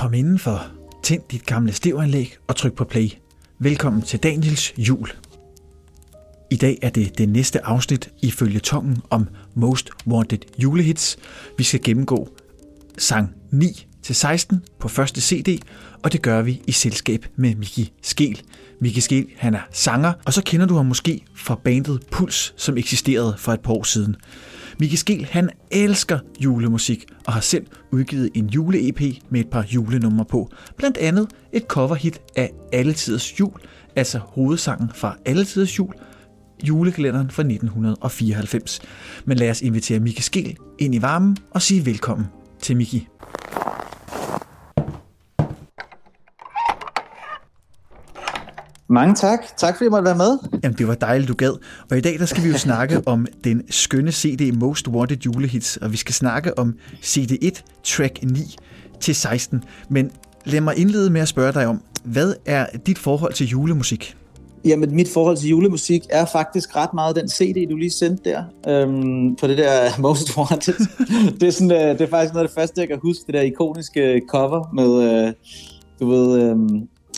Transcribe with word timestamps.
Kom 0.00 0.14
indenfor, 0.14 0.66
tænd 1.02 1.22
dit 1.30 1.46
gamle 1.46 1.72
stevanlæg 1.72 2.36
og 2.48 2.56
tryk 2.56 2.72
på 2.72 2.84
play. 2.84 3.08
Velkommen 3.58 4.02
til 4.02 4.18
Daniels 4.18 4.72
jul. 4.78 5.08
I 6.50 6.56
dag 6.56 6.78
er 6.82 6.90
det 6.90 7.18
det 7.18 7.28
næste 7.28 7.66
afsnit 7.66 8.10
i 8.22 8.30
følgetongen 8.30 8.98
om 9.10 9.28
Most 9.54 9.90
Wanted 10.06 10.38
julehits. 10.58 11.18
Vi 11.58 11.64
skal 11.64 11.80
gennemgå 11.82 12.28
sang 12.98 13.34
9 13.52 13.86
til 14.02 14.14
16 14.14 14.64
på 14.78 14.88
første 14.88 15.20
CD, 15.20 15.62
og 16.02 16.12
det 16.12 16.22
gør 16.22 16.42
vi 16.42 16.62
i 16.66 16.72
selskab 16.72 17.26
med 17.36 17.54
Miki 17.54 17.92
Skel. 18.02 18.42
Miki 18.80 19.00
Skel, 19.00 19.26
han 19.36 19.54
er 19.54 19.62
sanger, 19.70 20.12
og 20.26 20.32
så 20.32 20.42
kender 20.42 20.66
du 20.66 20.76
ham 20.76 20.86
måske 20.86 21.24
fra 21.34 21.54
bandet 21.54 22.06
Puls, 22.10 22.54
som 22.56 22.76
eksisterede 22.76 23.34
for 23.38 23.52
et 23.52 23.60
par 23.60 23.72
år 23.72 23.82
siden. 23.82 24.16
Miki 24.80 24.96
Skel, 24.96 25.24
han 25.24 25.50
elsker 25.70 26.18
julemusik 26.40 27.04
og 27.26 27.32
har 27.32 27.40
selv 27.40 27.66
udgivet 27.92 28.30
en 28.34 28.46
jule-EP 28.46 29.00
med 29.30 29.40
et 29.40 29.48
par 29.50 29.66
julenumre 29.74 30.24
på. 30.24 30.50
Blandt 30.76 30.96
andet 30.96 31.28
et 31.52 31.62
coverhit 31.62 32.20
af 32.36 32.50
Alletiders 32.72 33.40
Jul, 33.40 33.52
altså 33.96 34.18
hovedsangen 34.18 34.90
fra 34.94 35.16
Alletiders 35.26 35.78
Jul, 35.78 35.94
julekalenderen 36.68 37.30
fra 37.30 37.42
1994. 37.42 38.80
Men 39.24 39.38
lad 39.38 39.50
os 39.50 39.62
invitere 39.62 40.00
Miki 40.00 40.22
Skel 40.22 40.56
ind 40.78 40.94
i 40.94 41.02
varmen 41.02 41.36
og 41.50 41.62
sige 41.62 41.86
velkommen 41.86 42.26
til 42.60 42.76
Miki. 42.76 43.08
Mange 48.90 49.14
tak. 49.14 49.56
Tak 49.56 49.76
fordi 49.76 49.84
jeg 49.84 49.90
måtte 49.90 50.04
være 50.04 50.16
med. 50.16 50.38
Jamen, 50.62 50.78
det 50.78 50.88
var 50.88 50.94
dejligt, 50.94 51.28
du 51.28 51.34
gad. 51.34 51.52
Og 51.90 51.98
i 51.98 52.00
dag 52.00 52.18
der 52.18 52.26
skal 52.26 52.44
vi 52.44 52.48
jo 52.48 52.58
snakke 52.68 53.02
om 53.06 53.26
den 53.44 53.62
skønne 53.70 54.12
CD 54.12 54.54
Most 54.54 54.88
Wanted 54.88 55.16
Julehits, 55.16 55.76
og 55.76 55.92
vi 55.92 55.96
skal 55.96 56.14
snakke 56.14 56.58
om 56.58 56.74
CD1, 57.02 57.62
track 57.84 58.18
9 58.22 58.56
til 59.00 59.14
16. 59.14 59.64
Men 59.88 60.10
lad 60.44 60.60
mig 60.60 60.78
indlede 60.78 61.10
med 61.10 61.20
at 61.20 61.28
spørge 61.28 61.52
dig 61.52 61.66
om, 61.66 61.82
hvad 62.04 62.34
er 62.46 62.66
dit 62.86 62.98
forhold 62.98 63.32
til 63.32 63.46
julemusik? 63.46 64.16
Jamen, 64.64 64.94
mit 64.94 65.08
forhold 65.08 65.36
til 65.36 65.48
julemusik 65.48 66.02
er 66.10 66.24
faktisk 66.24 66.76
ret 66.76 66.94
meget 66.94 67.16
den 67.16 67.28
CD, 67.28 67.70
du 67.70 67.76
lige 67.76 67.90
sendte 67.90 68.30
der, 68.30 68.42
øhm, 68.68 69.36
på 69.36 69.46
det 69.46 69.58
der 69.58 69.90
Most 70.00 70.36
Wanted. 70.36 70.74
det, 71.40 71.48
er 71.48 71.50
sådan, 71.50 71.72
øh, 71.72 71.78
det 71.78 72.00
er 72.00 72.10
faktisk 72.10 72.34
noget 72.34 72.44
af 72.44 72.48
det 72.48 72.54
første, 72.54 72.80
jeg 72.80 72.88
kan 72.88 72.98
huske, 73.02 73.22
det 73.26 73.34
der 73.34 73.40
ikoniske 73.40 74.22
cover 74.30 74.74
med, 74.74 75.26
øh, 75.26 75.32
du 76.00 76.10
ved, 76.10 76.42
øh, 76.42 76.56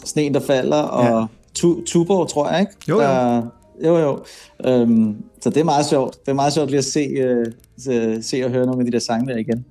sneen, 0.04 0.34
der 0.34 0.40
falder, 0.40 0.82
og 0.82 1.04
ja 1.04 1.26
tu, 1.54 1.84
Tuborg, 1.84 2.28
tror 2.28 2.50
jeg, 2.50 2.60
ikke? 2.60 2.72
Jo, 2.88 2.94
jo. 2.94 3.00
Der, 3.00 3.42
jo, 3.84 3.98
jo. 3.98 4.24
Øhm, 4.64 5.16
så 5.40 5.50
det 5.50 5.56
er 5.56 5.64
meget 5.64 5.86
sjovt. 5.86 6.20
Det 6.20 6.28
er 6.28 6.34
meget 6.34 6.52
sjovt 6.52 6.70
lige 6.70 6.78
at 6.78 6.84
se, 6.84 7.00
øh, 7.00 7.46
se, 7.78 8.22
se 8.22 8.44
og 8.44 8.50
høre 8.50 8.66
nogle 8.66 8.80
af 8.80 8.84
de 8.84 8.92
der 8.92 8.98
sange 8.98 9.32
der 9.32 9.38
igen. 9.38 9.64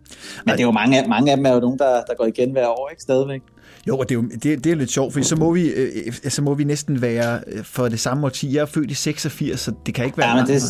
Men 0.45 0.51
det 0.53 0.59
er 0.59 0.65
jo 0.65 0.71
mange, 0.71 1.05
mange 1.07 1.31
af 1.31 1.37
dem 1.37 1.45
er 1.45 1.53
jo 1.53 1.59
nogen, 1.59 1.79
der, 1.79 2.03
der 2.07 2.15
går 2.17 2.25
igen 2.25 2.51
hver 2.51 2.67
år, 2.67 2.89
ikke? 2.89 3.01
Stadigvæk. 3.01 3.41
Jo, 3.87 3.97
og 3.97 4.09
det 4.09 4.15
er 4.15 4.19
jo 4.21 4.27
det, 4.43 4.63
det 4.63 4.71
er 4.71 4.75
lidt 4.75 4.91
sjovt, 4.91 5.13
for 5.13 5.21
så 5.21 5.35
må 5.35 5.51
vi, 5.53 5.69
øh, 5.69 6.13
så 6.29 6.41
må 6.41 6.53
vi 6.53 6.63
næsten 6.63 7.01
være 7.01 7.39
øh, 7.47 7.63
for 7.63 7.87
det 7.87 7.99
samme 7.99 8.25
årti. 8.25 8.55
Jeg 8.55 8.61
er 8.61 8.65
født 8.65 8.91
i 8.91 8.93
86, 8.93 9.59
så 9.59 9.71
det 9.85 9.93
kan 9.93 10.05
ikke 10.05 10.17
være... 10.17 10.29
Ja, 10.29 10.35
men 10.35 10.47
det, 10.47 10.61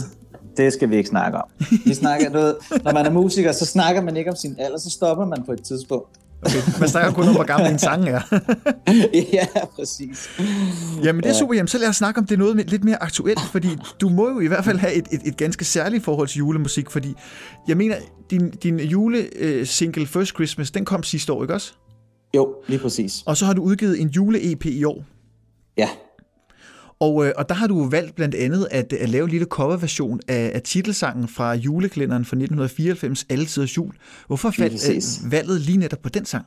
det 0.58 0.74
skal 0.74 0.90
vi 0.90 0.96
ikke 0.96 1.10
snakke 1.10 1.38
om. 1.38 1.50
Vi 1.86 1.94
snakker, 1.94 2.30
du 2.30 2.54
når 2.84 2.94
man 2.94 3.06
er 3.06 3.12
musiker, 3.12 3.52
så 3.52 3.66
snakker 3.66 4.02
man 4.02 4.18
ikke 4.18 4.30
om 4.30 4.36
sin 4.36 4.56
alder, 4.60 4.78
så 4.78 4.90
stopper 4.90 5.26
man 5.26 5.44
på 5.46 5.52
et 5.52 5.64
tidspunkt. 5.64 6.21
Okay. 6.46 6.80
Man 6.80 6.90
snakker 6.90 7.12
kun 7.12 7.28
om, 7.28 7.36
hvor 7.36 7.44
gammel 7.44 7.72
en 7.72 7.80
sang 7.80 8.10
er. 8.10 8.22
ja, 9.34 9.46
præcis. 9.76 10.30
Jamen 11.04 11.24
det 11.24 11.30
er 11.30 11.34
super. 11.34 11.54
Jamen, 11.54 11.68
så 11.68 11.78
lad 11.78 11.88
os 11.88 11.96
snakke 11.96 12.20
om 12.20 12.26
det 12.26 12.40
noget 12.40 12.70
lidt 12.70 12.84
mere 12.84 13.04
aktuelt, 13.04 13.40
fordi 13.52 13.68
du 14.02 14.10
må 14.10 14.30
jo 14.30 14.40
i 14.40 14.48
hvert 14.48 14.66
fald 14.66 14.78
have 14.78 14.94
et, 14.94 15.08
et, 15.12 15.22
et 15.26 15.38
ganske 15.38 15.66
særligt 15.66 16.04
forhold 16.04 16.28
til 16.28 16.38
julemusik, 16.38 16.90
fordi 16.92 17.16
jeg 17.68 17.78
mener, 17.78 17.96
din, 18.32 18.50
din 18.50 18.80
julesingle 18.80 20.08
First 20.08 20.34
Christmas, 20.34 20.72
den 20.72 20.86
kom 20.86 21.04
sidste 21.04 21.34
år, 21.34 21.44
ikke 21.44 21.54
også? 21.54 21.74
Jo, 22.36 22.56
lige 22.68 22.80
præcis. 22.80 23.24
Og 23.26 23.38
så 23.38 23.46
har 23.46 23.54
du 23.54 23.62
udgivet 23.62 24.02
en 24.02 24.08
jule-EP 24.08 24.66
i 24.66 24.84
år. 24.84 25.04
Ja. 25.78 25.90
Og, 27.02 27.26
øh, 27.26 27.32
og 27.38 27.50
der 27.50 27.56
har 27.56 27.68
du 27.68 27.90
valgt 27.90 28.16
blandt 28.16 28.36
andet 28.36 28.68
at, 28.72 28.94
at 28.94 29.10
lave 29.10 29.24
en 29.24 29.30
lille 29.30 29.46
coverversion 29.46 30.20
af, 30.28 30.52
af 30.54 30.62
titelsangen 30.62 31.28
fra 31.28 31.54
julekalenderen 31.54 32.26
fra 32.26 32.36
1994, 32.36 33.26
Altiders 33.30 33.78
Jul. 33.78 33.94
Hvorfor 34.28 34.52
faldt 34.52 35.26
øh, 35.26 35.32
valget 35.32 35.62
lige 35.62 35.78
netop 35.78 36.00
på 36.00 36.10
den 36.10 36.26
sang? 36.26 36.46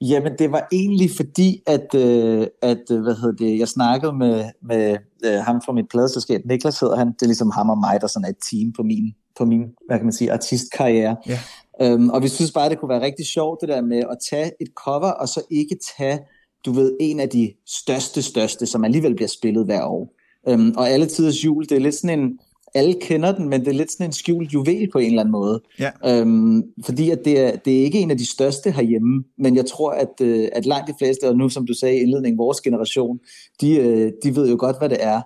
Jamen, 0.00 0.32
det 0.38 0.52
var 0.52 0.68
egentlig 0.72 1.10
fordi, 1.16 1.62
at, 1.66 1.94
øh, 1.94 2.46
at 2.62 2.82
øh, 2.90 3.02
hvad 3.02 3.14
hedder 3.14 3.36
det, 3.36 3.58
jeg 3.58 3.68
snakkede 3.68 4.12
med, 4.12 4.44
med 4.62 4.96
øh, 5.24 5.38
ham 5.38 5.62
fra 5.66 5.72
mit 5.72 5.88
pladeselskab, 5.90 6.40
Niklas 6.44 6.80
hedder 6.80 6.96
han, 6.96 7.06
det 7.06 7.22
er 7.22 7.26
ligesom 7.26 7.50
ham 7.50 7.70
og 7.70 7.78
mig, 7.78 8.00
der 8.00 8.06
sådan 8.06 8.24
er 8.24 8.28
et 8.28 8.42
team 8.50 8.72
på 8.76 8.82
min, 8.82 9.14
på 9.38 9.44
min 9.44 9.62
hvad 9.86 9.98
kan 9.98 10.06
man 10.06 10.12
sige, 10.12 10.32
artistkarriere. 10.32 11.16
Ja. 11.26 11.38
Øhm, 11.82 12.10
og 12.10 12.22
vi 12.22 12.28
synes 12.28 12.52
bare, 12.52 12.68
det 12.68 12.78
kunne 12.78 12.88
være 12.88 13.02
rigtig 13.02 13.26
sjovt, 13.26 13.60
det 13.60 13.68
der 13.68 13.80
med 13.82 13.98
at 13.98 14.18
tage 14.30 14.50
et 14.60 14.68
cover, 14.74 15.10
og 15.10 15.28
så 15.28 15.40
ikke 15.50 15.76
tage 15.98 16.18
du 16.68 16.72
ved, 16.72 16.96
en 17.00 17.20
af 17.20 17.28
de 17.28 17.52
største, 17.66 18.22
største, 18.22 18.66
som 18.66 18.84
alligevel 18.84 19.14
bliver 19.14 19.28
spillet 19.28 19.64
hver 19.64 19.84
år. 19.84 20.14
Øhm, 20.48 20.74
og 20.76 20.90
alle 20.90 21.06
tiders 21.06 21.44
jul, 21.44 21.64
det 21.64 21.72
er 21.72 21.78
lidt 21.78 21.94
sådan 21.94 22.18
en, 22.18 22.38
alle 22.74 22.94
kender 23.00 23.32
den, 23.32 23.48
men 23.48 23.60
det 23.60 23.68
er 23.68 23.72
lidt 23.72 23.92
sådan 23.92 24.06
en 24.06 24.12
skjult 24.12 24.54
juvel 24.54 24.88
på 24.92 24.98
en 24.98 25.06
eller 25.06 25.20
anden 25.20 25.32
måde. 25.32 25.60
Ja. 25.78 25.90
Øhm, 26.06 26.62
fordi 26.84 27.10
at 27.10 27.24
det, 27.24 27.40
er, 27.40 27.56
det 27.56 27.80
er 27.80 27.84
ikke 27.84 27.98
en 27.98 28.10
af 28.10 28.18
de 28.18 28.30
største 28.30 28.70
herhjemme, 28.70 29.24
men 29.38 29.56
jeg 29.56 29.66
tror, 29.66 29.90
at, 29.90 30.20
øh, 30.22 30.48
at 30.52 30.66
langt 30.66 30.88
de 30.88 30.94
fleste, 30.98 31.28
og 31.28 31.36
nu 31.36 31.48
som 31.48 31.66
du 31.66 31.74
sagde 31.74 31.96
i 31.96 32.00
indledningen, 32.00 32.38
vores 32.38 32.60
generation, 32.60 33.18
de, 33.60 33.76
øh, 33.76 34.12
de 34.22 34.36
ved 34.36 34.50
jo 34.50 34.56
godt, 34.58 34.78
hvad 34.78 34.88
det 34.88 34.98
er. 35.00 35.20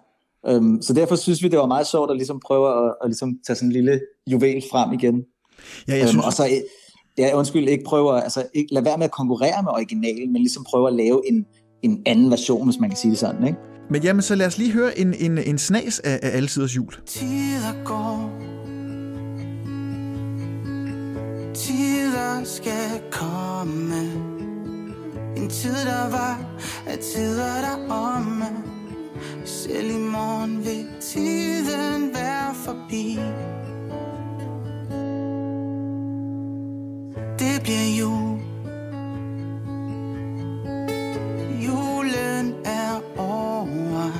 Øhm, 0.48 0.82
så 0.82 0.92
derfor 0.92 1.16
synes 1.16 1.42
vi, 1.42 1.48
det 1.48 1.58
var 1.58 1.66
meget 1.66 1.86
sjovt 1.86 2.10
at 2.10 2.16
ligesom 2.16 2.40
prøve 2.46 2.86
at, 2.86 2.94
at 3.02 3.08
ligesom 3.08 3.38
tage 3.46 3.56
sådan 3.56 3.68
en 3.68 3.72
lille 3.72 4.00
juvel 4.26 4.62
frem 4.70 4.92
igen. 4.92 5.24
Ja, 5.88 5.92
jeg 5.92 6.00
øhm, 6.00 6.08
synes... 6.08 6.24
og 6.24 6.32
så 6.32 6.48
ja, 7.18 7.36
undskyld, 7.36 7.68
ikke 7.68 7.84
prøver, 7.84 8.12
altså 8.12 8.46
ikke, 8.54 8.74
lad 8.74 8.82
være 8.82 8.98
med 8.98 9.04
at 9.04 9.10
konkurrere 9.10 9.62
med 9.62 9.72
originalen, 9.72 10.32
men 10.32 10.42
ligesom 10.42 10.64
prøve 10.64 10.88
at 10.88 10.94
lave 10.94 11.22
en, 11.28 11.46
en 11.82 12.02
anden 12.06 12.30
version, 12.30 12.64
hvis 12.64 12.80
man 12.80 12.90
kan 12.90 12.96
sige 12.96 13.10
det 13.10 13.18
sådan, 13.18 13.46
ikke? 13.46 13.58
Men 13.90 14.02
jamen, 14.02 14.22
så 14.22 14.34
lad 14.34 14.46
os 14.46 14.58
lige 14.58 14.72
høre 14.72 14.98
en, 14.98 15.14
en, 15.14 15.38
en 15.38 15.58
snas 15.58 15.98
af, 15.98 16.20
af 16.22 16.36
alle 16.36 16.48
siders 16.48 16.76
jul. 16.76 16.94
Tider 17.06 17.84
går 17.84 18.30
Tider 21.54 22.44
skal 22.44 23.02
komme 23.10 23.94
En 25.36 25.48
tid, 25.48 25.74
der 25.86 26.10
var, 26.10 26.40
er 26.86 26.96
tider, 26.96 27.60
der 27.60 27.94
omme 27.94 28.46
Selv 29.44 29.90
i 29.90 29.98
morgen 29.98 30.58
vil 30.64 30.86
tiden 31.00 32.14
være 32.14 32.54
forbi 32.54 33.18
det 37.42 37.62
bliver 37.62 37.88
jul. 38.00 38.40
Julen 41.66 42.54
er 42.64 43.00
over. 43.18 44.10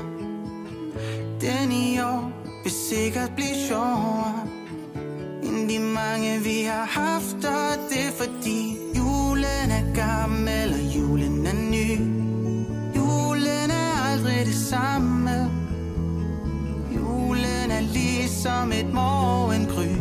Den 1.41 1.73
i 1.73 2.01
år 2.01 2.33
vil 2.63 2.73
sikkert 2.73 3.33
blive 3.35 3.57
sjovere 3.69 4.47
End 5.43 5.69
de 5.69 5.79
mange 5.79 6.39
vi 6.39 6.63
har 6.63 6.85
haft 6.85 7.45
Og 7.45 7.73
det 7.91 8.07
er 8.09 8.13
fordi 8.23 8.77
julen 8.97 9.71
er 9.71 9.95
gammel 9.95 10.69
Og 10.73 10.97
julen 10.97 11.47
er 11.47 11.55
ny. 11.71 11.89
Julen 12.97 13.71
er 13.71 14.11
aldrig 14.11 14.47
det 14.47 14.55
samme. 14.55 15.51
Julen 16.97 17.71
er 17.71 17.81
ligesom 17.81 18.73
et 18.73 18.93
morgengry 18.93 19.93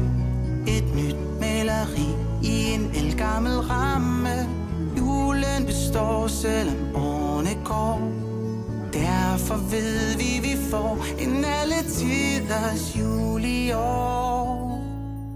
Et 0.67 0.95
nyt 0.95 1.15
maleri 1.39 2.30
i 2.43 2.73
en 2.73 2.91
elgammel 2.95 3.51
ramme 3.51 4.29
Julen 4.97 5.65
består, 5.65 6.27
selvom 6.27 6.95
årene 6.95 7.49
går 7.65 8.11
Derfor 8.93 9.55
ved 9.55 10.17
vi, 10.17 10.49
vi 10.49 10.57
får 10.69 11.05
en 11.19 11.45
alle 11.45 11.89
tiders 11.89 12.99
jul 12.99 13.43
i 13.45 13.71
år 13.71 14.81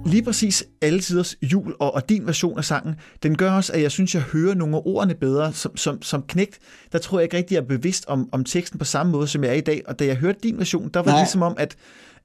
Lige 0.05 0.23
præcis 0.23 0.63
alle 0.81 0.99
tiders 0.99 1.35
jul 1.41 1.75
og, 1.79 1.93
og 1.93 2.09
din 2.09 2.25
version 2.27 2.57
af 2.57 2.65
sangen, 2.65 2.95
den 3.23 3.37
gør 3.37 3.51
også, 3.51 3.73
at 3.73 3.81
jeg 3.81 3.91
synes, 3.91 4.15
jeg 4.15 4.21
hører 4.21 4.55
nogle 4.55 4.75
af 4.75 4.81
ordene 4.85 5.15
bedre. 5.15 5.53
Som, 5.53 5.77
som, 5.77 6.01
som 6.01 6.21
knægt, 6.21 6.59
der 6.91 6.97
tror 6.97 7.19
jeg 7.19 7.23
ikke 7.23 7.37
rigtig, 7.37 7.55
jeg 7.55 7.61
er 7.61 7.67
bevidst 7.67 8.05
om, 8.07 8.29
om 8.31 8.43
teksten 8.43 8.79
på 8.79 8.85
samme 8.85 9.11
måde, 9.11 9.27
som 9.27 9.43
jeg 9.43 9.51
er 9.51 9.55
i 9.55 9.61
dag. 9.61 9.81
Og 9.87 9.99
da 9.99 10.05
jeg 10.05 10.15
hørte 10.15 10.39
din 10.43 10.57
version, 10.57 10.89
der 10.93 10.99
var 10.99 11.05
Nej. 11.05 11.15
det 11.15 11.21
ligesom 11.21 11.41
om, 11.41 11.55
at, 11.57 11.75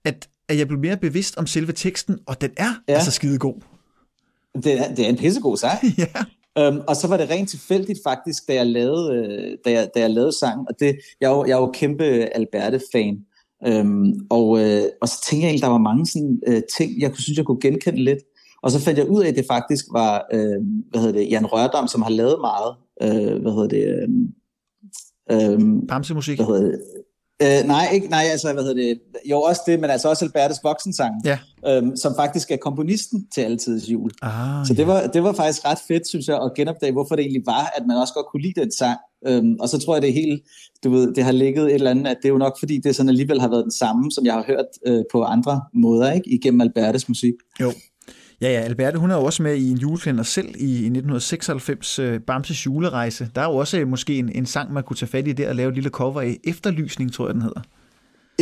at, 0.05 0.29
at 0.49 0.59
jeg 0.59 0.69
blev 0.69 0.81
mere 0.81 0.97
bevidst 0.97 1.37
om 1.37 1.47
selve 1.47 1.73
teksten, 1.73 2.19
og 2.27 2.41
den 2.41 2.51
er 2.57 2.75
ja. 2.89 2.95
altså 2.95 3.11
skide 3.11 3.39
god. 3.39 3.61
Det 4.55 4.79
er, 4.81 4.95
det 4.95 5.05
er 5.05 5.09
en 5.09 5.17
pissegod 5.17 5.57
sang. 5.57 5.79
ja. 5.99 6.25
Um, 6.69 6.81
og 6.89 6.97
så 6.97 7.09
var 7.09 7.17
det 7.17 7.31
rent 7.31 7.49
tilfældigt 7.49 7.99
faktisk, 8.05 8.49
da 8.49 8.55
jeg 8.55 8.67
lavede, 8.67 9.15
øh, 9.15 9.59
da 9.65 9.71
jeg, 9.71 9.91
da 9.95 10.01
jeg 10.01 10.11
lavede 10.11 10.39
sangen. 10.39 10.67
Og 10.69 10.75
det, 10.81 10.99
jeg, 11.21 11.33
er 11.33 11.37
jo, 11.37 11.45
jeg 11.45 11.53
er 11.53 11.61
jo 11.61 11.71
kæmpe 11.75 12.05
Alberte-fan. 12.05 13.19
Um, 13.69 14.13
og, 14.31 14.61
øh, 14.61 14.83
og 15.03 15.09
så 15.09 15.25
tænkte 15.25 15.45
jeg 15.45 15.49
egentlig, 15.49 15.63
der 15.63 15.69
var 15.69 15.79
mange 15.79 16.07
sådan, 16.07 16.41
uh, 16.49 16.61
ting, 16.77 17.01
jeg 17.01 17.11
kunne 17.11 17.23
synes, 17.23 17.37
jeg 17.37 17.47
kunne 17.47 17.61
genkende 17.61 18.05
lidt. 18.05 18.19
Og 18.63 18.71
så 18.71 18.81
fandt 18.81 18.99
jeg 18.99 19.09
ud 19.09 19.23
af, 19.23 19.29
at 19.29 19.37
det 19.37 19.47
faktisk 19.51 19.85
var 19.93 20.27
uh, 20.35 20.65
hvad 20.91 21.01
hedder 21.01 21.13
det, 21.13 21.31
Jan 21.31 21.47
Rørdam, 21.47 21.89
som 21.89 22.03
har 22.03 22.11
lavet 22.11 22.37
meget. 22.41 22.75
Uh, 23.05 23.43
hvad 23.43 23.53
hedder 23.53 23.69
det? 23.69 24.07
Um, 25.49 25.63
um, 25.63 25.87
Bamsemusik? 25.87 26.39
Hvad 26.39 26.47
hedder 26.47 26.63
det? 26.63 26.81
Øh, 27.43 27.67
nej, 27.67 27.89
ikke, 27.93 28.07
nej, 28.09 28.25
altså, 28.31 28.53
hvad 28.53 28.63
hedder 28.63 28.83
det? 28.83 28.99
Jo, 29.31 29.41
også 29.41 29.61
det, 29.67 29.81
men 29.81 29.91
altså 29.91 30.09
også 30.09 30.25
Albertes 30.25 30.59
voksensang, 30.63 31.15
Ja. 31.25 31.39
øhm, 31.69 31.97
som 31.97 32.15
faktisk 32.17 32.51
er 32.51 32.57
komponisten 32.57 33.27
til 33.35 33.41
Altidets 33.41 33.89
Jul. 33.89 34.11
Ah, 34.23 34.67
Så 34.67 34.75
det 34.75 34.87
var, 34.87 35.07
det 35.07 35.23
var 35.23 35.33
faktisk 35.33 35.65
ret 35.67 35.79
fedt, 35.89 36.09
synes 36.09 36.29
jeg, 36.29 36.37
at 36.43 36.51
genopdage, 36.57 36.93
hvorfor 36.93 37.17
det 37.17 37.23
egentlig 37.23 37.43
var, 37.47 37.73
at 37.77 37.87
man 37.87 37.97
også 37.97 38.15
godt 38.15 38.27
kunne 38.33 38.43
lide 38.43 38.61
den 38.61 38.73
sang. 38.73 38.99
Øhm, 39.27 39.57
og 39.61 39.69
så 39.69 39.79
tror 39.79 39.95
jeg, 39.95 40.03
det 40.03 40.13
helt, 40.13 40.43
du 40.85 40.91
ved, 40.91 41.15
det 41.15 41.25
har 41.25 41.33
ligget 41.33 41.65
et 41.67 41.75
eller 41.75 41.91
andet, 41.91 42.07
at 42.07 42.17
det 42.23 42.29
er 42.29 42.33
jo 42.33 42.39
nok, 42.39 42.59
fordi 42.59 42.79
det 42.79 42.97
sådan 42.97 43.09
alligevel 43.09 43.41
har 43.41 43.49
været 43.49 43.63
den 43.65 43.73
samme, 43.73 44.11
som 44.13 44.27
jeg 44.27 44.35
har 44.35 44.45
hørt 44.47 44.67
øh, 44.87 45.05
på 45.13 45.23
andre 45.23 45.61
måder, 45.75 46.13
ikke? 46.13 46.31
Igennem 46.31 46.61
Albertes 46.61 47.09
musik. 47.09 47.35
Jo. 47.61 47.73
Ja, 48.41 48.49
ja, 48.53 48.61
Alberte, 48.61 48.99
hun 48.99 49.11
er 49.11 49.17
jo 49.17 49.25
også 49.25 49.43
med 49.43 49.57
i 49.57 49.71
en 49.71 49.79
julekalender 49.79 50.25
selv 50.25 50.49
i, 50.49 50.65
i 50.65 50.75
1996, 50.75 51.99
øh, 51.99 52.21
Bamses 52.21 52.67
julerejse. 52.67 53.31
Der 53.35 53.41
er 53.41 53.47
jo 53.47 53.57
også 53.57 53.79
øh, 53.79 53.89
måske 53.89 54.19
en, 54.19 54.29
en 54.35 54.47
sang, 54.47 54.73
man 54.73 54.83
kunne 54.83 54.97
tage 54.97 55.11
fat 55.11 55.29
i 55.29 55.33
der 55.33 55.49
og 55.49 55.57
lave 55.57 55.69
et 55.69 55.75
lille 55.75 55.91
cover 55.91 56.21
af. 56.21 56.37
Efterlysning, 56.45 57.13
tror 57.13 57.27
jeg, 57.27 57.35
den 57.35 57.43
hedder. 57.43 57.61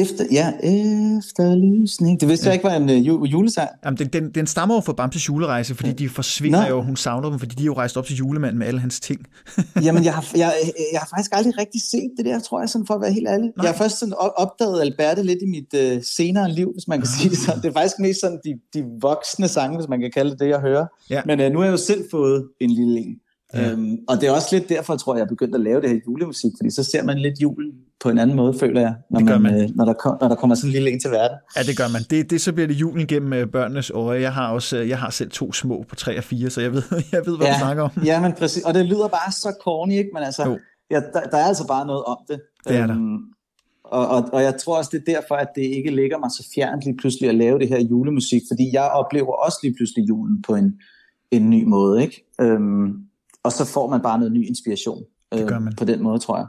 Efter, 0.00 0.25
ja, 0.33 0.53
efterlysning. 0.62 2.21
Det 2.21 2.29
vidste 2.29 2.45
ja. 2.45 2.49
jeg 2.50 2.55
ikke 2.55 2.65
var 2.65 2.75
en 2.77 2.91
øh, 2.91 3.06
ju- 3.06 3.25
julesang. 3.25 3.69
Jamen, 3.85 3.99
den, 3.99 4.06
den, 4.06 4.31
den 4.31 4.47
stammer 4.47 4.75
jo 4.75 4.81
fra 4.81 4.93
Bamses 4.93 5.29
julerejse, 5.29 5.75
fordi 5.75 5.93
de 5.93 6.09
forsvinder 6.09 6.61
Nå. 6.62 6.69
jo, 6.69 6.83
hun 6.83 6.97
savner 6.97 7.31
dem, 7.31 7.39
fordi 7.39 7.55
de 7.55 7.62
er 7.62 7.67
jo 7.67 7.73
rejst 7.73 7.97
op 7.97 8.05
til 8.06 8.17
julemanden 8.17 8.59
med 8.59 8.67
alle 8.67 8.81
hans 8.81 9.00
ting. 9.00 9.21
Jamen, 9.85 10.05
jeg 10.05 10.15
har, 10.15 10.25
jeg, 10.37 10.53
jeg 10.93 11.00
har 11.00 11.09
faktisk 11.17 11.31
aldrig 11.33 11.59
rigtig 11.59 11.81
set 11.83 12.11
det 12.17 12.25
der, 12.25 12.39
tror 12.41 12.61
jeg, 12.61 12.69
sådan 12.69 12.87
for 12.87 12.95
at 12.95 13.00
være 13.00 13.12
helt 13.12 13.29
ærlig. 13.29 13.45
Nej. 13.56 13.65
Jeg 13.67 13.73
har 13.73 13.79
først 13.79 13.99
sådan 13.99 14.15
op- 14.15 14.33
opdaget 14.37 14.81
Alberte 14.81 15.23
lidt 15.23 15.39
i 15.43 15.47
mit 15.47 15.75
øh, 15.75 16.03
senere 16.17 16.50
liv, 16.53 16.73
hvis 16.73 16.89
man 16.89 16.99
kan 16.99 17.09
sige 17.19 17.31
det 17.31 17.39
sådan. 17.39 17.62
Det 17.62 17.69
er 17.69 17.73
faktisk 17.73 17.99
mest 17.99 18.21
sådan 18.21 18.39
de, 18.45 18.55
de 18.75 18.85
voksne 19.00 19.49
sange, 19.49 19.77
hvis 19.79 19.89
man 19.89 20.00
kan 20.00 20.11
kalde 20.15 20.31
det 20.31 20.41
det, 20.41 20.49
jeg 20.49 20.61
hører. 20.61 20.87
Ja. 21.11 21.23
Men 21.27 21.41
øh, 21.41 21.53
nu 21.53 21.59
har 21.59 21.65
jeg 21.67 21.73
jo 21.73 21.77
selv 21.77 22.05
fået 22.11 22.49
en 22.61 22.71
lille 22.71 23.00
en. 23.00 23.15
Ja. 23.55 23.71
Øhm, 23.71 23.99
og 24.09 24.21
det 24.21 24.29
er 24.29 24.33
også 24.33 24.49
lidt 24.53 24.69
derfor, 24.69 24.97
tror 24.97 25.15
jeg, 25.15 25.19
jeg 25.19 25.25
er 25.25 25.29
begyndt 25.29 25.55
at 25.55 25.61
lave 25.61 25.81
det 25.81 25.91
her 25.91 25.99
julemusik, 26.06 26.53
fordi 26.59 26.71
så 26.71 26.85
ser 26.85 27.03
man 27.03 27.19
lidt 27.19 27.43
julen 27.43 27.73
på 28.00 28.09
en 28.09 28.19
anden 28.19 28.37
måde, 28.37 28.59
føler 28.59 28.81
jeg, 28.81 28.95
når, 29.11 29.21
man, 29.21 29.43
man. 29.43 29.62
Øh, 29.62 29.69
når, 29.77 29.85
der, 29.85 29.93
kom, 29.93 30.17
når 30.21 30.29
der 30.29 30.35
kommer 30.35 30.56
sådan 30.56 30.69
en 30.69 30.73
lille 30.73 30.91
en 30.91 31.00
til 31.00 31.11
verden. 31.11 31.39
Ja, 31.56 31.62
det 31.62 31.77
gør 31.77 31.89
man. 31.93 32.03
Det, 32.11 32.31
det 32.31 32.41
så 32.41 32.53
bliver 32.53 32.67
det 32.67 32.75
julen 32.75 33.06
gennem 33.06 33.33
øh, 33.33 33.47
børnenes 33.47 33.91
øje. 33.91 34.21
Jeg 34.21 34.33
har 34.33 34.49
også, 34.53 34.77
øh, 34.77 34.89
jeg 34.89 34.99
har 34.99 35.11
selv 35.11 35.31
to 35.31 35.53
små 35.53 35.85
på 35.89 35.95
3 35.95 36.19
og 36.19 36.25
4, 36.25 36.50
så 36.50 36.61
jeg 36.61 36.73
ved, 36.73 36.83
jeg 37.12 37.23
ved 37.27 37.37
hvad 37.37 37.47
ja. 37.47 37.53
du 37.53 37.59
snakker 37.59 37.83
om. 37.83 37.91
ja, 38.05 38.21
men 38.21 38.33
præcis. 38.33 38.62
Og 38.62 38.75
det 38.75 38.87
lyder 38.87 39.09
bare 39.09 39.33
så 39.33 39.56
corny, 39.62 39.93
ikke? 39.93 40.11
Men 40.15 40.23
altså, 40.23 40.45
Jo. 40.45 40.59
ja, 40.91 41.00
der, 41.00 41.21
der 41.21 41.37
er 41.37 41.45
altså 41.45 41.67
bare 41.67 41.87
noget 41.87 42.05
om 42.05 42.19
det. 42.29 42.41
Det 42.69 42.77
er 42.77 42.87
der. 42.87 42.95
Øhm, 42.95 43.19
og, 43.85 44.09
og, 44.09 44.29
og 44.33 44.43
jeg 44.43 44.56
tror 44.56 44.79
også, 44.79 44.91
det 44.93 45.09
er 45.09 45.15
derfor, 45.15 45.35
at 45.35 45.49
det 45.55 45.62
ikke 45.62 45.91
ligger 45.91 46.19
mig 46.19 46.31
så 46.31 46.49
fjernt 46.55 46.85
lige 46.85 46.97
pludselig 46.97 47.29
at 47.29 47.35
lave 47.35 47.59
det 47.59 47.69
her 47.69 47.81
julemusik, 47.81 48.43
fordi 48.50 48.71
jeg 48.73 48.83
oplever 48.83 49.33
også 49.33 49.59
lige 49.62 49.75
pludselig 49.75 50.09
julen 50.09 50.43
på 50.43 50.55
en, 50.55 50.81
en 51.31 51.50
ny 51.50 51.65
måde, 51.65 52.03
ikke? 52.03 52.27
Øhm, 52.41 53.08
og 53.49 53.53
så 53.53 53.65
får 53.65 53.91
man 53.91 54.00
bare 54.03 54.19
noget 54.19 54.33
ny 54.33 54.47
inspiration 54.49 55.03
Det 55.33 55.49
gør 55.49 55.59
man. 55.59 55.75
på 55.77 55.85
den 55.85 56.03
måde, 56.03 56.19
tror 56.19 56.37
jeg. 56.37 56.47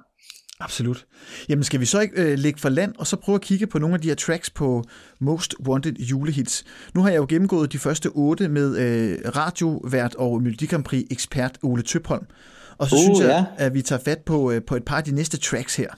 Absolut. 0.59 1.05
Jamen 1.49 1.63
skal 1.63 1.79
vi 1.79 1.85
så 1.85 1.99
ikke 1.99 2.21
øh, 2.31 2.39
lægge 2.39 2.59
for 2.59 2.69
land, 2.69 2.93
og 2.97 3.07
så 3.07 3.15
prøve 3.15 3.35
at 3.35 3.41
kigge 3.41 3.67
på 3.67 3.79
nogle 3.79 3.95
af 3.95 4.01
de 4.01 4.07
her 4.07 4.15
tracks 4.15 4.49
på 4.49 4.83
Most 5.19 5.55
Wanted 5.67 5.93
julehits. 5.93 6.63
Nu 6.95 7.01
har 7.01 7.09
jeg 7.09 7.17
jo 7.17 7.25
gennemgået 7.29 7.71
de 7.71 7.77
første 7.79 8.07
otte 8.07 8.47
med 8.47 8.77
øh, 8.77 9.17
radiovært 9.35 10.15
og 10.15 10.41
Melodi 10.41 10.67
ekspert 11.11 11.57
Ole 11.63 11.81
Tøpholm. 11.81 12.25
Og 12.77 12.87
så 12.89 12.95
Uh, 12.95 13.01
synes 13.01 13.19
jeg, 13.19 13.45
ja. 13.59 13.65
at 13.65 13.73
vi 13.73 13.81
tager 13.81 14.01
fat 14.05 14.19
på, 14.25 14.51
øh, 14.51 14.61
på 14.67 14.75
et 14.75 14.85
par 14.85 14.97
af 14.97 15.03
de 15.03 15.11
næste 15.11 15.37
tracks 15.37 15.75
her. 15.75 15.89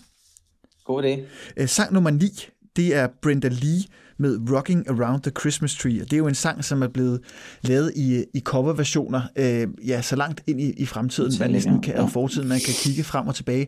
God 0.85 1.03
idé. 1.03 1.19
Øh, 1.57 1.67
sang 1.67 1.93
nummer 1.93 2.09
9, 2.09 2.29
det 2.75 2.95
er 2.95 3.07
Brenda 3.21 3.47
Lee 3.47 3.83
med 4.21 4.39
Rocking 4.51 4.89
Around 4.89 5.21
the 5.21 5.31
Christmas 5.39 5.75
Tree. 5.75 6.01
Og 6.01 6.05
det 6.05 6.13
er 6.13 6.17
jo 6.17 6.27
en 6.27 6.35
sang, 6.35 6.65
som 6.65 6.81
er 6.81 6.87
blevet 6.87 7.21
lavet 7.61 7.91
i, 7.95 8.25
i 8.33 8.39
coverversioner, 8.39 9.21
øh, 9.35 9.67
ja, 9.87 10.01
så 10.01 10.15
langt 10.15 10.43
ind 10.47 10.61
i, 10.61 10.71
i 10.71 10.85
fremtiden, 10.85 11.33
man 11.39 11.51
næsten 11.51 11.81
kan, 11.81 11.95
og 11.95 12.09
fortiden, 12.09 12.47
man 12.47 12.59
kan 12.65 12.73
kigge 12.73 13.03
frem 13.03 13.27
og 13.27 13.35
tilbage. 13.35 13.67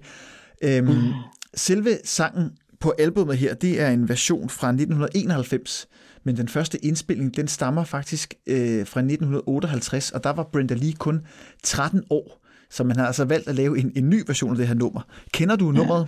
Øhm, 0.64 1.14
selve 1.56 1.98
sangen 2.04 2.52
på 2.80 2.94
albumet 3.00 3.38
her, 3.38 3.54
det 3.54 3.82
er 3.82 3.90
en 3.90 4.10
version 4.10 4.50
fra 4.50 4.68
1991, 4.68 5.88
men 6.24 6.38
den 6.38 6.48
første 6.48 6.86
indspilning, 6.86 7.36
den 7.36 7.48
stammer 7.48 7.84
faktisk 7.84 8.34
øh, 8.48 8.88
fra 8.88 9.00
1958, 9.00 10.12
og 10.12 10.24
der 10.24 10.30
var 10.30 10.50
Brenda 10.52 10.74
Lee 10.74 10.94
kun 10.94 11.22
13 11.64 12.04
år, 12.10 12.46
så 12.70 12.84
man 12.84 12.96
har 12.96 13.08
altså 13.08 13.26
valgt 13.26 13.48
at 13.48 13.56
lave 13.56 13.80
en, 13.80 13.92
en 13.96 14.10
ny 14.10 14.24
version 14.28 14.52
af 14.52 14.58
det 14.58 14.68
her 14.68 14.76
nummer. 14.76 15.02
Kender 15.32 15.56
du 15.56 15.72
nummeret? 15.72 16.08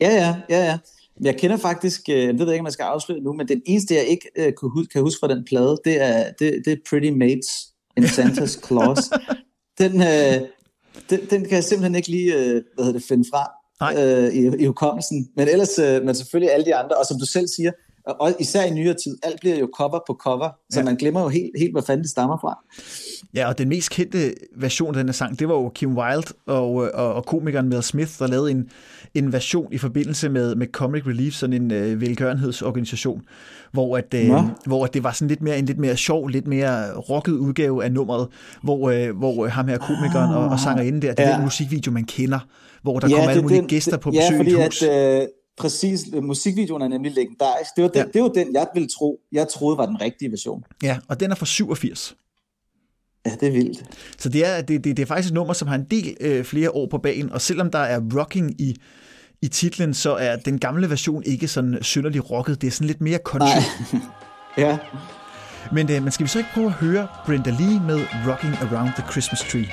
Ja, 0.00 0.10
ja, 0.10 0.36
ja, 0.50 0.64
ja. 0.64 0.78
Jeg 1.20 1.36
kender 1.36 1.56
faktisk, 1.56 2.00
øh, 2.08 2.16
det 2.16 2.38
ved 2.38 2.46
jeg 2.46 2.54
ikke, 2.54 2.60
om 2.60 2.64
man 2.64 2.72
skal 2.72 2.84
afsløre 2.84 3.20
nu, 3.20 3.32
men 3.32 3.48
den 3.48 3.62
eneste, 3.66 3.94
jeg 3.94 4.04
ikke 4.04 4.30
øh, 4.36 4.52
kan, 4.92 5.00
huske, 5.02 5.20
fra 5.20 5.28
den 5.28 5.44
plade, 5.44 5.76
det 5.84 6.02
er, 6.02 6.32
det, 6.38 6.62
det 6.64 6.72
er 6.72 6.76
Pretty 6.90 7.10
Mates 7.10 7.48
in 7.96 8.04
Santa's 8.04 8.66
Claus. 8.66 8.98
Den, 9.78 10.02
øh, 10.02 10.48
den, 11.10 11.20
den 11.30 11.40
kan 11.44 11.52
jeg 11.52 11.64
simpelthen 11.64 11.94
ikke 11.94 12.08
lige 12.08 12.34
øh, 12.34 12.62
hvad 12.74 12.84
hedder 12.84 12.92
det, 12.92 13.08
finde 13.08 13.24
fra 13.32 13.50
Nej. 13.80 14.04
øh, 14.04 14.34
i, 14.34 14.62
i 14.62 14.66
hukommelsen. 14.66 15.28
Men 15.36 15.48
ellers, 15.48 15.78
øh, 15.78 16.04
men 16.04 16.14
selvfølgelig 16.14 16.52
alle 16.52 16.66
de 16.66 16.74
andre, 16.74 16.96
og 16.96 17.06
som 17.06 17.18
du 17.18 17.26
selv 17.26 17.48
siger, 17.48 17.72
og 18.06 18.32
især 18.40 18.62
i 18.64 18.70
nyere 18.70 18.94
tid, 18.94 19.18
alt 19.22 19.40
bliver 19.40 19.56
jo 19.58 19.68
cover 19.78 19.98
på 20.06 20.16
cover, 20.20 20.48
så 20.70 20.80
Ja. 20.80 20.84
man 20.84 20.96
glemmer 20.96 21.20
jo 21.22 21.28
helt, 21.28 21.50
helt, 21.58 21.72
hvor 21.72 21.80
fanden 21.80 22.02
det 22.02 22.10
stammer 22.10 22.38
fra. 22.40 22.58
Ja, 23.34 23.48
og 23.48 23.58
den 23.58 23.68
mest 23.68 23.90
kendte 23.90 24.34
version 24.56 24.88
af 24.88 24.94
den 24.94 25.06
her 25.06 25.12
sang, 25.12 25.38
det 25.38 25.48
var 25.48 25.54
jo 25.54 25.68
Kim 25.74 25.96
Wilde 25.98 26.26
og, 26.46 26.72
og, 26.74 27.14
og 27.14 27.26
komikeren 27.26 27.68
Mel 27.68 27.82
Smith, 27.82 28.10
der 28.18 28.26
lavede 28.26 28.50
en, 28.50 28.68
en 29.14 29.32
version 29.32 29.72
i 29.72 29.78
forbindelse 29.78 30.28
med, 30.28 30.54
med 30.54 30.66
Comic 30.72 31.06
Relief, 31.06 31.34
sådan 31.34 31.52
en 31.62 31.70
øh, 31.70 32.00
velgørenhedsorganisation, 32.00 33.22
hvor, 33.72 33.96
at, 33.96 34.14
øh, 34.14 34.30
hvor 34.66 34.84
at 34.84 34.94
det 34.94 35.04
var 35.04 35.12
sådan 35.12 35.28
lidt 35.28 35.42
mere, 35.42 35.58
en 35.58 35.66
lidt 35.66 35.78
mere 35.78 35.96
sjov, 35.96 36.28
lidt 36.28 36.46
mere 36.46 36.94
rocket 36.96 37.32
udgave 37.32 37.84
af 37.84 37.92
nummeret, 37.92 38.28
hvor, 38.62 38.90
øh, 38.90 39.16
hvor 39.18 39.46
ham 39.46 39.68
her 39.68 39.78
komikeren 39.78 40.34
og, 40.34 40.44
og 40.48 40.60
sangerinden 40.60 41.02
der, 41.02 41.14
det 41.14 41.24
er 41.24 41.28
Ja. 41.30 41.34
den 41.34 41.44
musikvideo, 41.44 41.92
man 41.92 42.04
kender, 42.04 42.38
hvor 42.82 42.98
der 42.98 43.08
kommer 43.08 43.28
alle 43.28 43.42
mulige 43.42 43.58
den- 43.60 43.68
gæster 43.68 43.96
på 43.96 44.10
ja, 44.14 44.20
besøg 44.20 44.36
fordi 44.36 44.50
i 44.50 44.54
et 44.54 44.64
hus. 44.64 44.82
At, 44.82 45.20
øh, 45.22 45.26
præcis, 45.56 46.00
øh, 46.14 46.24
musikvideoen 46.24 46.82
er 46.82 46.88
nemlig 46.88 47.12
legendarisk. 47.12 47.70
Det 47.76 47.82
var, 47.84 47.88
den, 47.90 47.98
Ja. 48.02 48.06
det 48.14 48.22
var 48.22 48.28
den, 48.28 48.54
jeg 48.54 48.66
ville 48.74 48.88
tro, 48.98 49.20
jeg 49.32 49.48
troede 49.48 49.78
var 49.78 49.86
den 49.86 50.00
rigtige 50.00 50.30
version. 50.30 50.64
Ja, 50.82 50.98
og 51.08 51.20
den 51.20 51.30
er 51.30 51.34
fra 51.34 51.46
87. 51.46 52.16
Ja, 53.26 53.30
det 53.40 53.48
er 53.48 53.52
vildt. 53.52 53.84
Så 54.18 54.28
det 54.28 54.46
er, 54.46 54.60
det, 54.62 54.84
det, 54.84 54.96
det 54.96 55.02
er 55.02 55.06
faktisk 55.06 55.28
et 55.30 55.34
nummer, 55.34 55.54
som 55.54 55.68
har 55.68 55.74
en 55.74 55.84
del 55.90 56.16
øh, 56.20 56.44
flere 56.44 56.70
år 56.70 56.86
på 56.90 56.98
bagen, 56.98 57.32
og 57.32 57.40
selvom 57.40 57.70
der 57.70 57.78
er 57.78 58.00
rocking 58.16 58.60
i, 58.60 58.76
i 59.42 59.48
titlen, 59.48 59.94
så 59.94 60.14
er 60.14 60.36
den 60.36 60.58
gamle 60.58 60.90
version 60.90 61.22
ikke 61.26 61.48
sådan 61.48 61.78
synderligt 61.82 62.30
rocket. 62.30 62.60
Det 62.60 62.66
er 62.66 62.70
sådan 62.70 62.86
lidt 62.86 63.00
mere 63.00 63.18
country. 63.24 63.46
Nej. 63.92 64.02
ja. 64.66 64.78
Men, 65.72 65.90
øh, 65.90 66.02
men 66.02 66.12
skal 66.12 66.24
vi 66.24 66.28
så 66.28 66.38
ikke 66.38 66.50
prøve 66.54 66.66
at 66.66 66.72
høre 66.72 67.08
Brenda 67.26 67.50
Lee 67.50 67.80
med 67.86 68.00
Rocking 68.28 68.54
Around 68.54 68.90
the 68.96 69.04
Christmas 69.10 69.40
Tree? 69.40 69.68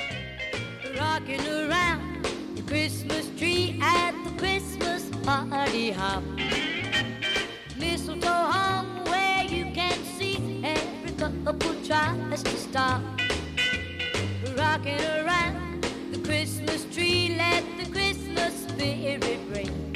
Rocking 1.01 1.41
around 1.41 2.01
the 2.55 2.63
Christmas 2.67 3.25
tree 3.39 3.67
at 3.81 4.13
the 4.25 4.33
Christmas 4.41 4.92
party 5.23 5.91
hop. 5.91 6.21
Mistletoe 7.79 8.27
hung 8.27 9.05
where 9.05 9.45
you 9.45 9.71
can 9.73 9.97
see 10.17 10.61
every 10.63 11.11
couple 11.11 11.73
tries 11.85 12.43
to 12.43 12.57
stop. 12.57 13.01
Rocking 14.57 15.01
around 15.01 15.85
the 16.11 16.19
Christmas 16.19 16.85
tree, 16.93 17.35
let 17.37 17.63
the 17.79 17.89
Christmas 17.91 18.67
spirit 18.67 19.39
ring. 19.49 19.92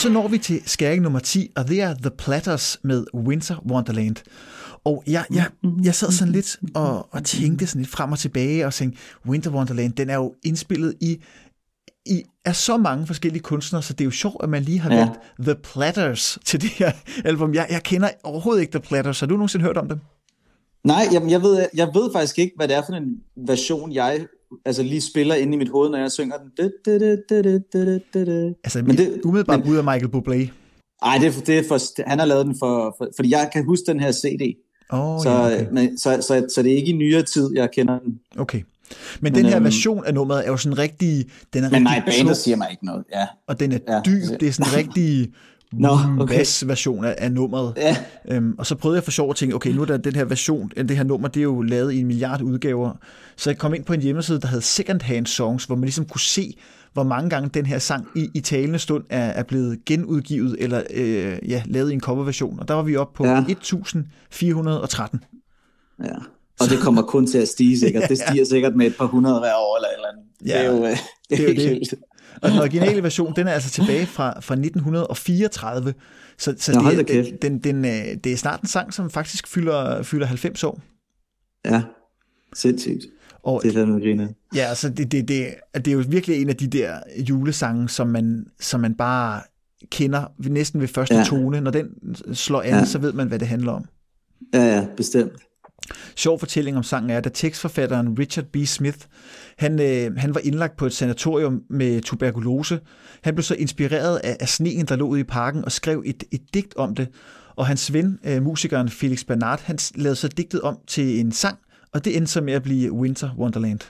Så 0.00 0.08
når 0.08 0.28
vi 0.28 0.38
til 0.38 0.62
skæring 0.66 1.02
nummer 1.02 1.18
10, 1.18 1.50
og 1.56 1.68
det 1.68 1.80
er 1.80 1.94
The 1.94 2.10
Platters 2.18 2.78
med 2.82 3.04
Winter 3.14 3.56
Wonderland. 3.70 4.16
Og 4.84 5.02
jeg, 5.06 5.24
jeg, 5.34 5.46
jeg 5.84 5.94
sad 5.94 6.10
sådan 6.10 6.32
lidt 6.32 6.56
og, 6.74 7.14
og 7.14 7.24
tænkte 7.24 7.66
sådan 7.66 7.82
lidt 7.82 7.90
frem 7.92 8.12
og 8.12 8.18
tilbage 8.18 8.66
og 8.66 8.74
tænkte, 8.74 8.98
Winter 9.26 9.50
Wonderland, 9.50 9.92
den 9.92 10.10
er 10.10 10.14
jo 10.14 10.34
indspillet 10.44 10.94
i, 11.00 11.16
i 12.06 12.22
af 12.44 12.56
så 12.56 12.76
mange 12.76 13.06
forskellige 13.06 13.42
kunstnere, 13.42 13.82
så 13.82 13.92
det 13.92 14.00
er 14.00 14.04
jo 14.04 14.10
sjovt, 14.10 14.36
at 14.42 14.48
man 14.48 14.62
lige 14.62 14.78
har 14.80 14.94
Ja. 14.94 14.98
valgt 14.98 15.18
The 15.40 15.54
Platters 15.54 16.38
til 16.44 16.60
det 16.62 16.70
her 16.70 16.92
album. 17.24 17.54
Jeg, 17.54 17.66
jeg 17.70 17.82
kender 17.82 18.08
overhovedet 18.24 18.60
ikke 18.60 18.70
The 18.72 18.80
Platters. 18.80 19.20
Har 19.20 19.26
du 19.26 19.34
nogensinde 19.34 19.64
hørt 19.64 19.76
om 19.76 19.88
dem? 19.88 19.98
Nej, 20.84 21.02
jamen, 21.12 21.30
jeg, 21.30 21.42
ved, 21.42 21.66
jeg 21.74 21.88
ved 21.94 22.12
faktisk 22.12 22.38
ikke, 22.38 22.52
hvad 22.56 22.68
det 22.68 22.76
er 22.76 22.82
for 22.88 22.92
en 22.92 23.14
version, 23.46 23.92
jeg 23.92 24.26
altså, 24.64 24.82
lige 24.82 25.00
spiller 25.00 25.34
inde 25.34 25.54
i 25.54 25.56
mit 25.56 25.68
hoved, 25.68 25.90
når 25.90 25.98
jeg 25.98 26.12
synger 26.12 26.36
den. 26.36 26.50
Altså, 28.64 28.82
Men 28.82 28.96
det- 28.96 29.20
umiddelbart 29.24 29.58
men- 29.58 29.64
men, 29.66 29.72
ud 29.72 29.76
af 29.78 29.84
Michael 29.84 30.08
Bublé. 30.16 30.50
Ej, 31.02 31.18
det 31.18 31.26
er, 31.26 31.40
det 31.46 31.58
er 31.58 31.62
for, 31.68 32.08
han 32.08 32.18
har 32.18 32.26
lavet 32.26 32.46
den 32.46 32.56
for, 32.58 32.94
for, 32.98 33.08
fordi 33.16 33.30
jeg 33.30 33.50
kan 33.52 33.64
huske 33.64 33.84
den 33.86 34.00
her 34.00 34.12
CD. 34.12 34.56
Åh, 34.92 35.22
så, 35.22 35.30
ja, 35.30 35.54
okay. 35.54 35.66
men, 35.72 35.98
så, 35.98 36.18
så, 36.22 36.46
så, 36.54 36.62
det 36.62 36.72
er 36.72 36.76
ikke 36.76 36.88
i 36.92 36.96
nyere 36.96 37.22
tid, 37.22 37.50
jeg 37.54 37.70
kender 37.70 37.98
den. 37.98 38.20
okay. 38.38 38.58
Men, 39.20 39.32
men 39.32 39.34
den 39.34 39.46
her 39.46 39.56
øhm, 39.56 39.64
version 39.64 40.04
af 40.04 40.14
nummeret 40.14 40.46
er 40.46 40.50
jo 40.50 40.56
sådan 40.56 40.78
rigtig... 40.78 41.26
Den 41.52 41.64
er 41.64 41.70
Men 41.70 41.82
nej, 41.82 41.96
rigtig 41.96 42.04
bandet 42.20 42.36
slå- 42.36 42.42
siger 42.42 42.56
mig 42.56 42.68
ikke 42.70 42.86
noget. 42.86 43.04
Ja, 43.14 43.26
og 43.46 43.60
den 43.60 43.72
er 43.72 43.78
Ja. 43.88 44.00
dyb. 44.06 44.40
Det 44.40 44.48
er 44.48 44.52
sådan 44.52 44.76
rigtig 44.80 45.32
Nå, 45.72 45.88
okay. 46.20 46.36
bass-version 46.36 47.04
af, 47.04 47.14
af 47.18 47.32
nummeret. 47.32 47.72
ja. 47.76 47.96
Øhm, 48.28 48.54
og 48.58 48.66
så 48.66 48.74
prøvede 48.74 48.96
jeg 48.96 49.04
for 49.04 49.10
sjov 49.10 49.30
at 49.30 49.36
tænke, 49.36 49.54
okay, 49.54 49.70
nu 49.70 49.82
er 49.82 49.86
der 49.86 49.96
den 49.96 50.14
her 50.14 50.24
version, 50.24 50.70
det 50.76 50.96
her 50.96 51.04
nummer, 51.04 51.28
det 51.28 51.40
er 51.40 51.44
jo 51.44 51.62
lavet 51.62 51.92
i 51.92 52.00
en 52.00 52.06
milliard 52.06 52.42
udgaver. 52.42 52.92
Så 53.36 53.50
jeg 53.50 53.58
kom 53.58 53.74
ind 53.74 53.84
på 53.84 53.92
en 53.92 54.00
hjemmeside, 54.02 54.40
der 54.40 54.48
hed 54.48 54.60
Second 54.60 55.00
Hand 55.02 55.26
Songs, 55.26 55.64
hvor 55.64 55.76
man 55.76 55.84
ligesom 55.84 56.04
kunne 56.04 56.20
se, 56.20 56.56
hvor 56.92 57.02
mange 57.02 57.30
gange 57.30 57.48
den 57.54 57.66
her 57.66 57.78
sang 57.78 58.06
i, 58.16 58.28
i 58.34 58.40
talende 58.40 58.78
stund 58.78 59.04
er, 59.10 59.24
er 59.26 59.42
blevet 59.42 59.84
genudgivet, 59.84 60.56
eller 60.58 60.82
øh, 60.94 61.38
ja, 61.48 61.62
lavet 61.66 61.90
i 61.90 61.94
en 61.94 62.00
coverversion. 62.00 62.60
Og 62.60 62.68
der 62.68 62.74
var 62.74 62.82
vi 62.82 62.96
oppe 62.96 63.16
på 63.16 63.24
Ja. 63.24 63.34
ja. 63.34 63.40
1413. 63.48 65.24
ja. 66.04 66.06
Og 66.60 66.68
det 66.70 66.78
kommer 66.78 67.02
kun 67.02 67.26
til 67.26 67.38
at 67.38 67.48
stige 67.48 67.78
sikkert. 67.78 68.02
Det 68.10 68.18
Ja. 68.20 68.26
stiger 68.30 68.44
sikkert 68.44 68.76
med 68.76 68.86
et 68.86 68.96
par 68.98 69.06
hundrede 69.06 69.38
hver 69.38 69.54
år 69.54 69.76
eller 69.76 69.88
eller 69.96 70.08
andet. 70.08 70.24
Ja, 70.46 70.58
det 70.58 70.66
er 70.66 70.76
jo, 70.76 70.84
øh, 70.84 70.90
det 70.90 71.38
det 71.38 71.40
er 71.40 71.64
jo 71.64 71.68
helt 71.70 71.90
det. 71.90 71.98
Og 72.42 72.50
den 72.50 72.58
originale 72.58 73.02
version, 73.02 73.32
den 73.36 73.48
er 73.48 73.52
altså 73.52 73.70
tilbage 73.70 74.06
fra, 74.06 74.40
fra 74.40 74.54
1934. 74.54 75.94
Så, 76.38 76.54
så 76.58 76.72
Nå, 76.72 76.90
det, 76.90 77.10
er- 77.16 77.36
den, 77.42 77.58
den, 77.58 77.84
øh, 77.84 78.16
det 78.24 78.32
er 78.32 78.36
snart 78.36 78.60
en 78.60 78.68
sang, 78.68 78.94
som 78.94 79.10
faktisk 79.10 79.46
fylder, 79.48 80.02
fylder 80.02 80.26
90 80.26 80.64
år. 80.64 80.80
Ja, 81.64 81.82
sindssygt. 82.54 83.06
Og 83.42 83.60
Det 83.62 83.68
er 83.68 83.72
fandme 83.74 84.00
griner. 84.00 84.28
Ja, 84.54 84.60
altså 84.64 84.88
det, 84.88 85.12
det, 85.12 85.28
det, 85.28 85.54
det 85.74 85.88
er 85.88 85.92
jo 85.92 86.04
virkelig 86.08 86.42
en 86.42 86.48
af 86.48 86.56
de 86.56 86.66
der 86.66 86.98
julesange, 87.28 87.88
som 87.88 88.06
man, 88.08 88.46
som 88.60 88.80
man 88.80 88.94
bare 88.94 89.40
kender 89.90 90.24
næsten 90.38 90.80
ved 90.80 90.88
første 90.88 91.14
Ja. 91.14 91.24
tone. 91.24 91.60
Når 91.60 91.70
den 91.70 91.86
slår 92.34 92.62
an, 92.62 92.68
Ja. 92.68 92.76
ja. 92.76 92.84
så 92.84 92.98
ved 92.98 93.12
man, 93.12 93.28
hvad 93.28 93.38
det 93.38 93.48
handler 93.48 93.72
om. 93.72 93.84
Ja, 94.54 94.62
ja, 94.76 94.86
bestemt. 94.96 95.32
Sjov 96.16 96.38
fortælling 96.38 96.76
om 96.76 96.82
sangen 96.82 97.10
er, 97.10 97.16
at 97.18 97.30
tekstforfatteren 97.34 98.18
Richard 98.18 98.44
B. 98.44 98.56
Smith, 98.66 98.98
han, 99.60 99.80
øh, 99.80 100.16
han 100.16 100.34
var 100.34 100.40
indlagt 100.44 100.76
på 100.76 100.86
et 100.86 100.92
sanatorium 100.92 101.62
med 101.70 102.00
tuberkulose. 102.00 102.80
Han 103.22 103.34
blev 103.34 103.42
så 103.42 103.54
inspireret 103.54 104.16
af, 104.16 104.36
af 104.40 104.48
sneen, 104.48 104.86
der 104.86 104.96
lå 104.96 105.06
ude 105.06 105.20
i 105.20 105.24
parken, 105.24 105.64
og 105.64 105.72
skrev 105.72 106.02
et, 106.06 106.24
et 106.30 106.54
digt 106.54 106.76
om 106.76 106.94
det. 106.94 107.08
Og 107.56 107.66
hans 107.66 107.92
ven, 107.92 108.18
øh, 108.24 108.42
musikeren 108.42 108.88
Felix 108.88 109.24
Bernard, 109.24 109.60
han 109.62 109.78
lavede 109.94 110.16
så 110.16 110.28
digtet 110.28 110.60
om 110.60 110.78
til 110.86 111.20
en 111.20 111.32
sang, 111.32 111.58
og 111.92 112.04
det 112.04 112.16
endte 112.16 112.32
så 112.32 112.40
med 112.40 112.52
at 112.52 112.62
blive 112.62 112.92
Winter 112.92 113.30
Wonderland. 113.38 113.80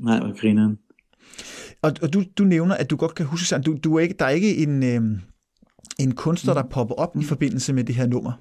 Nej, 0.00 0.20
hvor 0.20 0.40
griner 0.40 0.74
Og, 1.82 1.92
og 2.02 2.12
du, 2.12 2.22
du 2.38 2.44
nævner, 2.44 2.74
at 2.74 2.90
du 2.90 2.96
godt 2.96 3.14
kan 3.14 3.26
huske 3.26 3.46
sangen. 3.46 3.64
Du, 3.64 3.78
du 3.84 3.96
er 3.96 4.00
ikke, 4.00 4.14
der 4.18 4.24
er 4.24 4.30
ikke 4.30 4.56
en, 4.56 4.82
øh, 4.82 5.00
en 5.98 6.14
kunstner, 6.14 6.54
der 6.54 6.62
popper 6.70 6.94
op 6.94 7.16
i 7.20 7.24
forbindelse 7.24 7.72
med 7.72 7.84
det 7.84 7.94
her 7.94 8.06
nummer. 8.06 8.32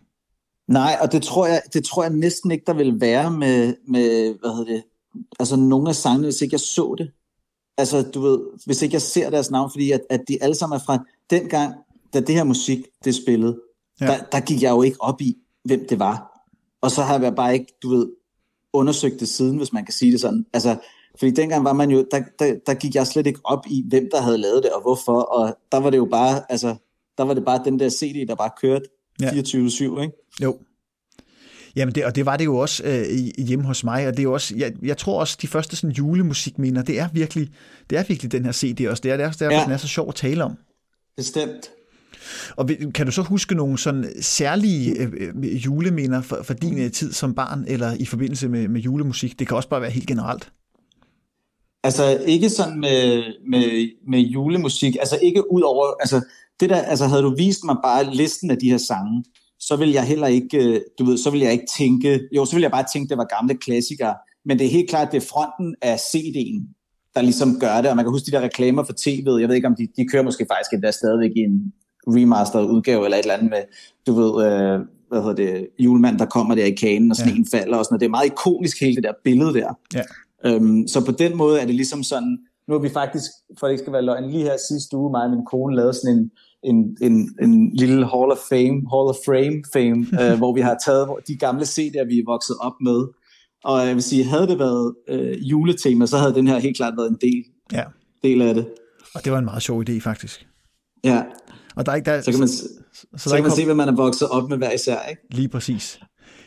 Nej, 0.68 0.98
og 1.02 1.12
det 1.12 1.22
tror 1.22 1.48
jeg, 1.48 1.62
det 1.74 1.84
tror 1.84 2.04
jeg 2.04 2.14
næsten 2.14 2.52
ikke, 2.52 2.64
der 2.68 2.74
vil 2.74 3.02
være 3.02 3.32
med, 3.32 3.76
med 3.88 4.40
hvad 4.40 4.58
hedder 4.58 4.74
det, 4.74 4.84
altså 5.40 5.56
nogle 5.56 5.90
af 5.90 5.96
sangene, 5.96 6.24
hvis 6.26 6.42
ikke 6.42 6.54
jeg 6.54 6.60
så 6.60 6.96
det. 6.98 7.12
Altså, 7.78 8.02
du 8.02 8.22
ved, 8.22 8.40
hvis 8.66 8.82
ikke 8.82 8.94
jeg 8.94 9.02
ser 9.02 9.30
deres 9.30 9.52
navn, 9.52 9.72
fordi 9.72 9.92
at, 9.92 10.02
at 10.10 10.22
de 10.28 10.44
alle 10.44 10.56
sammen 10.56 10.76
er 10.80 10.84
fra 10.84 11.06
dengang, 11.30 11.74
da 12.14 12.20
det 12.20 12.36
her 12.36 12.44
musik, 12.44 12.86
det 13.04 13.16
spillede, 13.16 13.60
ja. 14.02 14.06
Ja. 14.06 14.12
der, 14.12 14.24
der 14.32 14.40
gik 14.40 14.62
jeg 14.62 14.72
jo 14.72 14.82
ikke 14.82 15.02
op 15.02 15.22
i, 15.22 15.38
hvem 15.64 15.86
det 15.90 16.00
var. 16.00 16.42
Og 16.82 16.92
så 16.92 17.02
har 17.02 17.20
jeg 17.20 17.36
bare 17.36 17.54
ikke, 17.54 17.74
du 17.84 17.90
ved, 17.90 18.08
undersøgt 18.74 19.20
det 19.20 19.30
siden, 19.30 19.58
hvis 19.58 19.74
man 19.74 19.86
kan 19.86 19.94
sige 19.94 20.12
det 20.12 20.22
sådan. 20.22 20.46
Altså, 20.54 20.78
fordi 21.20 21.32
dengang 21.32 21.64
var 21.64 21.74
man 21.74 21.92
jo, 21.92 22.06
der, 22.12 22.22
der, 22.40 22.56
der 22.66 22.74
gik 22.74 22.96
jeg 22.96 23.08
slet 23.08 23.28
ikke 23.28 23.40
op 23.44 23.66
i, 23.68 23.86
hvem 23.90 24.10
der 24.12 24.22
havde 24.22 24.38
lavet 24.38 24.64
det, 24.64 24.72
og 24.72 24.82
hvorfor, 24.82 25.22
og 25.22 25.58
der 25.72 25.78
var 25.78 25.90
det 25.90 25.98
jo 25.98 26.06
bare, 26.12 26.52
altså, 26.52 26.76
der 27.18 27.24
var 27.24 27.34
det 27.34 27.46
bare 27.46 27.62
den 27.66 27.80
der 27.80 27.90
CD, 27.90 28.28
der 28.28 28.36
bare 28.36 28.52
kørte 28.62 28.86
Ja. 29.22 29.30
24-7, 29.30 30.02
ikke? 30.02 30.12
Jo. 30.42 30.58
Jamen 31.76 31.96
det, 31.96 32.06
og 32.06 32.16
det 32.16 32.26
var 32.26 32.38
det 32.38 32.46
jo 32.46 32.58
også 32.58 32.84
øh, 32.86 33.06
i- 33.10 33.44
hjemme 33.44 33.66
hos 33.66 33.84
mig, 33.84 34.08
og 34.08 34.14
det 34.14 34.20
er 34.20 34.24
jo 34.24 34.34
også, 34.34 34.54
jeg, 34.58 34.74
jeg 34.84 34.98
tror 34.98 35.20
også, 35.20 35.38
de 35.42 35.48
første 35.48 35.76
sådan 35.76 35.92
julemusikminder, 35.96 36.82
det 36.82 37.00
er 37.00 37.10
virkelig, 37.14 37.50
det 37.90 37.98
er 37.98 38.04
virkelig 38.08 38.32
den 38.32 38.46
her 38.46 38.52
CD 38.52 38.88
også. 38.90 39.02
Det 39.02 39.12
er, 39.12 39.18
det 39.18 39.24
er 39.24 39.28
også 39.28 39.46
derfor, 39.46 39.58
Ja. 39.58 39.64
den 39.64 39.72
er 39.72 39.78
så 39.78 39.88
sjov 39.88 40.10
at 40.10 40.16
tale 40.16 40.44
om. 40.44 40.56
Bestemt. 41.18 41.70
Og 42.56 42.70
kan 42.96 43.06
du 43.06 43.12
så 43.12 43.22
huske 43.22 43.56
nogle 43.56 43.78
sådan 43.78 44.06
særlige 44.22 45.00
øh, 45.02 45.12
øh, 45.44 45.66
juleminder 45.66 46.22
for, 46.22 46.40
for 46.44 46.54
din 46.54 46.78
øh, 46.80 46.92
tid 46.92 47.14
som 47.14 47.34
barn, 47.36 47.66
eller 47.68 47.94
i 48.00 48.06
forbindelse 48.06 48.50
med, 48.50 48.68
med 48.68 48.82
julemusik? 48.82 49.40
Det 49.40 49.48
kan 49.48 49.58
også 49.58 49.70
bare 49.70 49.82
være 49.82 49.92
helt 49.92 50.08
generelt. 50.08 50.52
Altså 51.84 52.18
ikke 52.28 52.50
sådan 52.50 52.80
med, 52.80 53.24
med, 53.50 53.90
med 54.08 54.20
julemusik, 54.20 54.96
altså 55.00 55.20
ikke 55.22 55.52
ud 55.52 55.62
over, 55.62 55.86
altså 56.00 56.22
det 56.60 56.70
der, 56.70 56.82
altså 56.82 57.08
havde 57.08 57.22
du 57.22 57.36
vist 57.36 57.64
mig 57.64 57.76
bare 57.84 58.16
listen 58.16 58.52
af 58.52 58.58
de 58.58 58.70
her 58.70 58.78
sange, 58.78 59.24
så 59.60 59.76
vil 59.76 59.92
jeg 59.92 60.04
heller 60.04 60.28
ikke, 60.28 60.58
øh, 60.58 60.82
du 61.00 61.06
ved, 61.06 61.18
så 61.18 61.30
vil 61.30 61.40
jeg 61.40 61.52
ikke 61.52 61.68
tænke, 61.78 62.20
jo, 62.36 62.46
så 62.46 62.56
vil 62.56 62.62
jeg 62.62 62.72
bare 62.72 62.86
tænke, 62.94 63.10
det 63.10 63.18
var 63.18 63.38
gamle 63.40 63.56
klassikere, 63.58 64.16
men 64.46 64.60
det 64.60 64.66
er 64.66 64.72
helt 64.72 64.90
klart, 64.90 65.12
det 65.12 65.18
er 65.18 65.28
fronten 65.34 65.76
af 65.82 65.96
CD'en, 65.96 66.76
der 67.16 67.22
ligesom 67.22 67.60
gør 67.60 67.82
det, 67.82 67.90
og 67.90 67.96
man 67.96 68.06
kan 68.06 68.12
huske 68.12 68.26
de 68.26 68.32
der 68.32 68.42
reklamer 68.42 68.84
for 68.84 68.94
tv'et, 68.94 69.40
jeg 69.40 69.48
ved 69.50 69.56
ikke 69.56 69.68
om 69.68 69.76
de, 69.76 69.88
de 69.98 70.08
kører 70.12 70.24
måske 70.24 70.46
faktisk 70.52 70.74
endda 70.74 70.92
stadigvæk 70.92 71.32
i 71.36 71.40
en 71.40 71.74
remastered 72.08 72.66
udgave, 72.66 73.06
eller 73.06 73.18
et 73.18 73.22
eller 73.22 73.34
andet 73.34 73.50
med, 73.50 73.64
du 74.08 74.14
ved, 74.14 74.46
øh, 74.46 74.80
hvad 75.10 75.22
hedder 75.22 75.36
det, 75.36 75.68
julemand, 75.80 76.20
der 76.20 76.26
kommer 76.26 76.56
der 76.56 76.66
i 76.66 76.72
kanen, 76.72 77.12
og 77.12 77.18
sneen 77.18 77.46
ja. 77.54 77.58
falder 77.58 77.78
og 77.78 77.86
sådan 77.86 77.94
noget. 77.94 78.02
Det 78.02 78.06
er 78.06 78.18
meget 78.18 78.26
ikonisk, 78.26 78.82
hele 78.82 78.96
det 78.96 79.04
der 79.04 79.14
billede 79.24 79.54
der. 79.54 79.74
Ja. 79.94 80.04
Øhm, 80.46 80.88
så 80.88 81.06
på 81.06 81.12
den 81.12 81.38
måde 81.38 81.62
er 81.62 81.66
det 81.66 81.76
ligesom 81.76 82.04
sådan, 82.04 82.38
nu 82.70 82.76
har 82.76 82.82
vi 82.82 82.90
faktisk, 82.90 83.32
for 83.60 83.68
det 83.68 83.72
ikke 83.74 83.82
skal 83.84 83.94
være 83.94 84.02
løgn, 84.02 84.30
lige 84.30 84.44
her 84.44 84.58
sidste 84.70 84.98
uge, 84.98 85.12
mig 85.12 85.24
og 85.24 85.30
min 85.30 85.46
kone 85.52 85.76
lavede 85.76 85.94
sådan 85.94 86.18
en, 86.18 86.32
en, 86.64 86.98
en, 87.02 87.30
en 87.42 87.76
lille 87.76 87.96
Hall 87.96 88.32
of 88.32 88.38
Fame, 88.50 88.78
Hall 88.94 89.08
of 89.14 89.16
Frame 89.26 89.58
fame, 89.74 90.00
øh, 90.22 90.38
hvor 90.38 90.54
vi 90.54 90.62
har 90.62 90.78
taget 90.86 91.10
de 91.28 91.38
gamle 91.38 91.64
CD'er, 91.64 92.06
vi 92.08 92.16
er 92.20 92.24
vokset 92.34 92.56
op 92.62 92.74
med. 92.82 93.00
Og 93.64 93.88
jeg 93.88 93.96
vil 93.96 94.04
sige, 94.04 94.24
havde 94.24 94.48
det 94.48 94.60
været 94.60 94.96
øh, 95.10 95.50
juletema, 95.50 96.06
så 96.06 96.18
havde 96.18 96.34
den 96.34 96.48
her 96.48 96.60
helt 96.60 96.78
klart 96.78 96.94
været 96.98 97.10
en 97.10 97.18
del, 97.22 97.44
Ja. 97.74 97.84
del 98.24 98.42
af 98.42 98.54
det. 98.54 98.68
Og 99.16 99.24
det 99.26 99.32
var 99.32 99.38
en 99.40 99.46
meget 99.46 99.62
sjov 99.64 99.84
idé, 99.90 100.00
faktisk. 100.00 100.48
Ja, 101.04 101.24
Og 101.76 101.86
der 101.86 101.92
er 101.92 101.96
ikke, 101.96 102.12
der, 102.12 102.22
så 102.22 102.32
kan 102.32 102.40
man, 102.40 102.48
så, 102.48 102.68
så, 102.94 103.30
så 103.30 103.30
kan 103.36 103.44
man 103.44 103.52
ikke 103.52 103.56
se, 103.62 103.66
hvad 103.66 103.76
man 103.76 103.88
er 103.90 103.96
vokset 103.96 104.28
op 104.30 104.50
med 104.50 104.58
hver 104.58 104.72
især, 104.72 104.98
ikke? 105.10 105.22
Lige 105.32 105.50
præcis. 105.50 106.00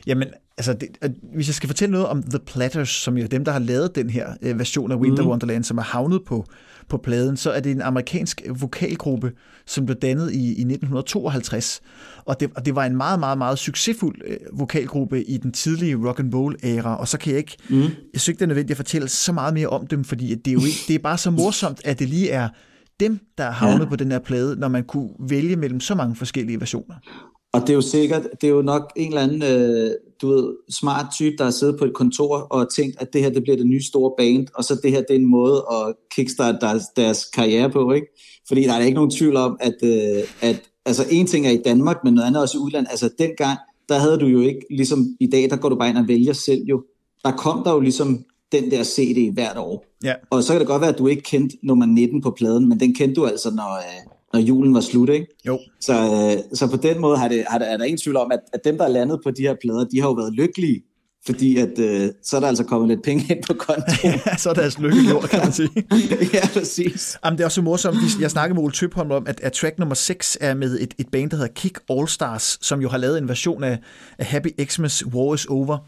Jamen, 0.07 0.29
altså, 0.59 0.73
det, 0.73 0.89
øh, 1.05 1.11
hvis 1.35 1.49
jeg 1.49 1.55
skal 1.55 1.67
fortælle 1.67 1.93
noget 1.93 2.07
om 2.07 2.23
The 2.23 2.39
Platters, 2.47 2.89
som 2.89 3.17
jo 3.17 3.25
er 3.25 3.29
dem, 3.29 3.45
der 3.45 3.53
har 3.53 3.59
lavet 3.59 3.95
den 3.95 4.11
her 4.11 4.35
øh, 4.43 4.59
version 4.59 4.93
af 4.93 4.97
Winter 4.97 5.23
mm. 5.23 5.29
Wonderland, 5.29 5.65
som 5.65 5.79
er 5.79 5.83
havnet 5.83 6.23
på, 6.27 6.47
på 6.89 6.97
pladen, 6.97 7.37
så 7.37 7.51
er 7.51 7.61
det 7.61 7.73
en 7.73 7.83
amerikansk 7.83 8.43
vokalgruppe, 8.61 9.33
som 9.67 9.87
blev 9.87 9.97
dannet 9.97 10.33
i, 10.33 10.47
i 10.47 10.51
1952. 10.51 11.81
Og 12.25 12.41
det, 12.41 12.51
og 12.57 12.67
det 12.67 12.75
var 12.75 12.85
en 12.85 12.97
meget, 12.97 13.21
meget, 13.21 13.39
meget 13.39 13.59
succesfuld 13.59 14.21
øh, 14.27 14.37
vokalgruppe 14.53 15.25
i 15.25 15.37
den 15.37 15.53
tidlige 15.53 16.09
rock 16.09 16.21
and 16.21 16.35
roll 16.35 16.57
æra, 16.63 16.97
og 16.97 17.09
så 17.09 17.19
kan 17.19 17.31
jeg 17.31 17.39
ikke, 17.39 17.57
mm. 17.71 17.81
jeg 17.83 17.91
synes 18.15 18.29
ikke, 18.29 18.39
det 18.39 18.45
er 18.45 18.49
nødvendigt 18.49 18.71
at 18.71 18.77
fortælle 18.77 19.09
så 19.09 19.33
meget 19.33 19.55
mere 19.55 19.69
om 19.69 19.87
dem, 19.87 20.05
fordi 20.05 20.35
det 20.35 20.51
er 20.51 20.53
jo 20.53 20.61
ikke, 20.61 20.79
det 20.89 20.95
er 20.95 20.99
bare 20.99 21.19
så 21.19 21.31
morsomt, 21.31 21.81
at 21.85 21.99
det 21.99 22.09
lige 22.09 22.31
er 22.31 22.49
dem, 23.01 23.21
der 23.39 23.45
er 23.45 23.51
havnet 23.51 23.85
ja. 23.85 23.89
på 23.89 23.97
den 23.97 24.13
her 24.13 24.19
plade, 24.19 24.57
når 24.57 24.69
man 24.69 24.85
kunne 24.85 25.11
vælge 25.29 25.57
mellem 25.57 25.81
så 25.81 25.95
mange 25.95 26.17
forskellige 26.17 26.61
versioner. 26.61 26.95
Og 27.53 27.61
det 27.61 27.71
er 27.71 27.75
jo 27.75 27.81
sikkert, 27.81 28.23
det 28.41 28.47
er 28.47 28.53
jo 28.53 28.63
nok 28.63 28.93
en 28.97 29.09
eller 29.09 29.21
anden, 29.21 29.43
øh, 29.43 29.91
du 30.23 30.29
ved, 30.29 30.55
smart 30.71 31.07
type, 31.13 31.37
der 31.39 31.45
har 31.45 31.51
siddet 31.51 31.79
på 31.79 31.85
et 31.85 31.95
kontor 31.95 32.37
og 32.37 32.75
tænkt, 32.75 32.97
at 33.01 33.13
det 33.13 33.23
her, 33.23 33.31
det 33.31 33.43
bliver 33.43 33.57
det 33.57 33.67
nye 33.67 33.83
store 33.83 34.13
band, 34.19 34.47
og 34.55 34.65
så 34.65 34.81
det 34.83 34.91
her, 34.91 34.99
det 34.99 35.11
er 35.11 35.21
en 35.21 35.31
måde 35.31 35.65
at 35.73 35.95
kickstarte 36.11 36.59
deres, 36.61 36.83
deres 36.97 37.25
karriere 37.25 37.71
på, 37.71 37.93
ikke? 37.93 38.07
Fordi 38.49 38.63
der 38.63 38.73
er 38.73 38.81
ikke 38.81 38.95
nogen 38.95 39.11
tvivl 39.11 39.37
om, 39.37 39.57
at, 39.61 39.75
øh, 39.83 40.23
at 40.41 40.63
altså 40.87 41.05
en 41.11 41.27
ting 41.27 41.47
er 41.47 41.51
i 41.51 41.63
Danmark, 41.65 41.97
men 42.05 42.15
noget 42.15 42.27
andet 42.27 42.43
også 42.43 42.59
i 42.59 42.61
udlandet. 42.61 42.91
Altså 42.91 43.11
dengang, 43.19 43.59
der 43.89 43.99
havde 43.99 44.19
du 44.19 44.27
jo 44.27 44.41
ikke, 44.41 44.61
ligesom 44.71 45.17
i 45.21 45.27
dag, 45.27 45.51
der 45.51 45.57
går 45.57 45.69
du 45.69 45.77
bare 45.77 45.89
ind 45.89 45.99
og 45.99 46.09
vælger 46.09 46.33
selv 46.33 46.63
jo. 46.65 46.85
Der 47.25 47.31
kom 47.31 47.65
der 47.65 47.73
jo 47.73 47.81
ligesom 47.81 48.25
den 48.53 48.71
der 48.71 48.85
CD 48.85 49.35
hvert 49.35 49.57
år. 49.57 49.85
Ja. 50.05 50.15
Og 50.31 50.43
så 50.43 50.53
kan 50.53 50.61
det 50.61 50.69
godt 50.69 50.81
være, 50.81 50.91
at 50.91 50.99
du 50.99 51.07
ikke 51.07 51.23
kendte 51.23 51.57
nummer 51.63 51.87
19 51.87 52.23
på 52.23 52.31
pladen, 52.31 52.69
men 52.69 52.81
den 52.81 52.95
kendte 52.95 53.21
du 53.21 53.27
altså, 53.27 53.51
når, 53.51 53.77
øh, 53.77 54.13
når 54.33 54.41
julen 54.41 54.75
var 54.75 54.81
slut, 54.81 55.09
ikke? 55.09 55.27
Jo. 55.47 55.59
Så, 55.81 55.93
øh, 55.93 56.57
så 56.59 56.71
på 56.71 56.77
den 56.77 57.01
måde 57.01 57.17
har 57.17 57.29
det, 57.29 57.45
har 57.49 57.59
det, 57.59 57.73
er 57.73 57.77
der 57.77 57.85
ingen 57.85 57.99
tvivl 57.99 58.17
om, 58.17 58.33
at, 58.33 58.41
at 58.53 58.65
dem, 58.65 58.79
der 58.79 58.85
er 58.85 58.89
landet 58.89 59.21
på 59.25 59.31
de 59.31 59.43
her 59.43 59.55
plader, 59.63 59.85
de 59.85 60.01
har 60.01 60.09
jo 60.09 60.13
været 60.13 60.33
lykkelige, 60.33 60.83
fordi 61.27 61.57
at, 61.57 61.79
øh, 61.79 62.09
så 62.23 62.37
er 62.37 62.41
der 62.41 62.49
altså 62.49 62.65
kommet 62.65 62.89
lidt 62.89 63.03
penge 63.03 63.25
ind 63.35 63.43
på 63.47 63.55
kontoen. 63.55 64.15
Ja, 64.27 64.37
så 64.37 64.51
er 64.51 64.55
deres 64.55 64.79
lykke 64.79 65.03
gjort, 65.09 65.31
kan 65.31 65.39
man 65.41 65.53
sige. 65.53 65.69
ja, 66.35 66.49
præcis. 66.53 67.19
Jamen, 67.25 67.37
det 67.39 67.43
er 67.43 67.47
også 67.47 67.63
morsomt. 67.63 67.97
Vi- 67.97 68.23
Jeg 68.23 68.31
snakkede 68.31 68.55
med 68.55 68.63
Ole 68.65 68.73
Tøbholm 68.73 69.11
om, 69.11 69.27
at, 69.27 69.41
at 69.41 69.53
track 69.53 69.79
nummer 69.79 69.95
6 69.95 70.39
er 70.41 70.55
med 70.55 70.81
et, 70.81 70.95
et 70.99 71.07
band, 71.13 71.31
der 71.31 71.37
hedder 71.37 71.53
Kick 71.55 71.79
All 71.91 72.09
Stars, 72.09 72.59
som 72.61 72.81
jo 72.81 72.89
har 72.89 72.99
lavet 72.99 73.19
en 73.19 73.29
version 73.29 73.65
af, 73.65 73.79
af 74.19 74.27
Happy 74.27 74.49
Xmas 74.65 75.07
War 75.07 75.35
is 75.35 75.45
Over. 75.47 75.79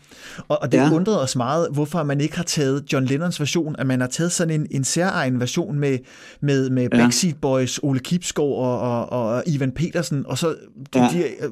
Og, 0.48 0.58
og 0.62 0.72
det 0.72 0.78
ja. 0.78 0.90
Undrede 0.92 1.20
os 1.22 1.36
meget, 1.36 1.68
hvorfor 1.72 2.02
man 2.02 2.20
ikke 2.20 2.36
har 2.36 2.44
taget 2.44 2.84
John 2.92 3.06
Lennons 3.06 3.40
version, 3.40 3.76
at 3.78 3.86
man 3.86 4.00
har 4.00 4.08
taget 4.08 4.32
sådan 4.32 4.60
en, 4.60 4.66
en 4.70 4.84
særegen 4.84 5.40
version 5.40 5.78
med, 5.78 5.98
med, 6.40 6.70
med. 6.70 6.90
Backseat 6.90 7.36
Boys, 7.42 7.80
Ole 7.82 8.00
Kipskov 8.00 8.64
og, 8.64 8.80
og, 8.80 9.08
og 9.34 9.42
Ivan 9.46 9.72
Petersen, 9.72 10.24
og 10.26 10.38
så 10.38 10.54
de, 10.94 10.98
Ja. 11.02 11.08
de, 11.12 11.18
øh, 11.22 11.50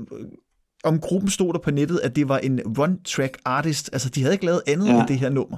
om 0.83 0.99
gruppen 1.01 1.31
stod 1.31 1.53
der 1.53 1.59
på 1.59 1.71
nettet, 1.71 2.01
at 2.03 2.17
det 2.17 2.29
var 2.29 2.39
en 2.39 2.61
one-track 2.79 3.33
artist. 3.45 3.91
Altså, 3.93 4.09
de 4.09 4.23
havde 4.23 4.35
ikke 4.35 4.45
lavet 4.45 4.63
andet 4.67 4.87
ja. 4.87 4.93
Ja. 4.93 5.01
end 5.01 5.09
det 5.09 5.19
her 5.19 5.31
nummer. 5.31 5.57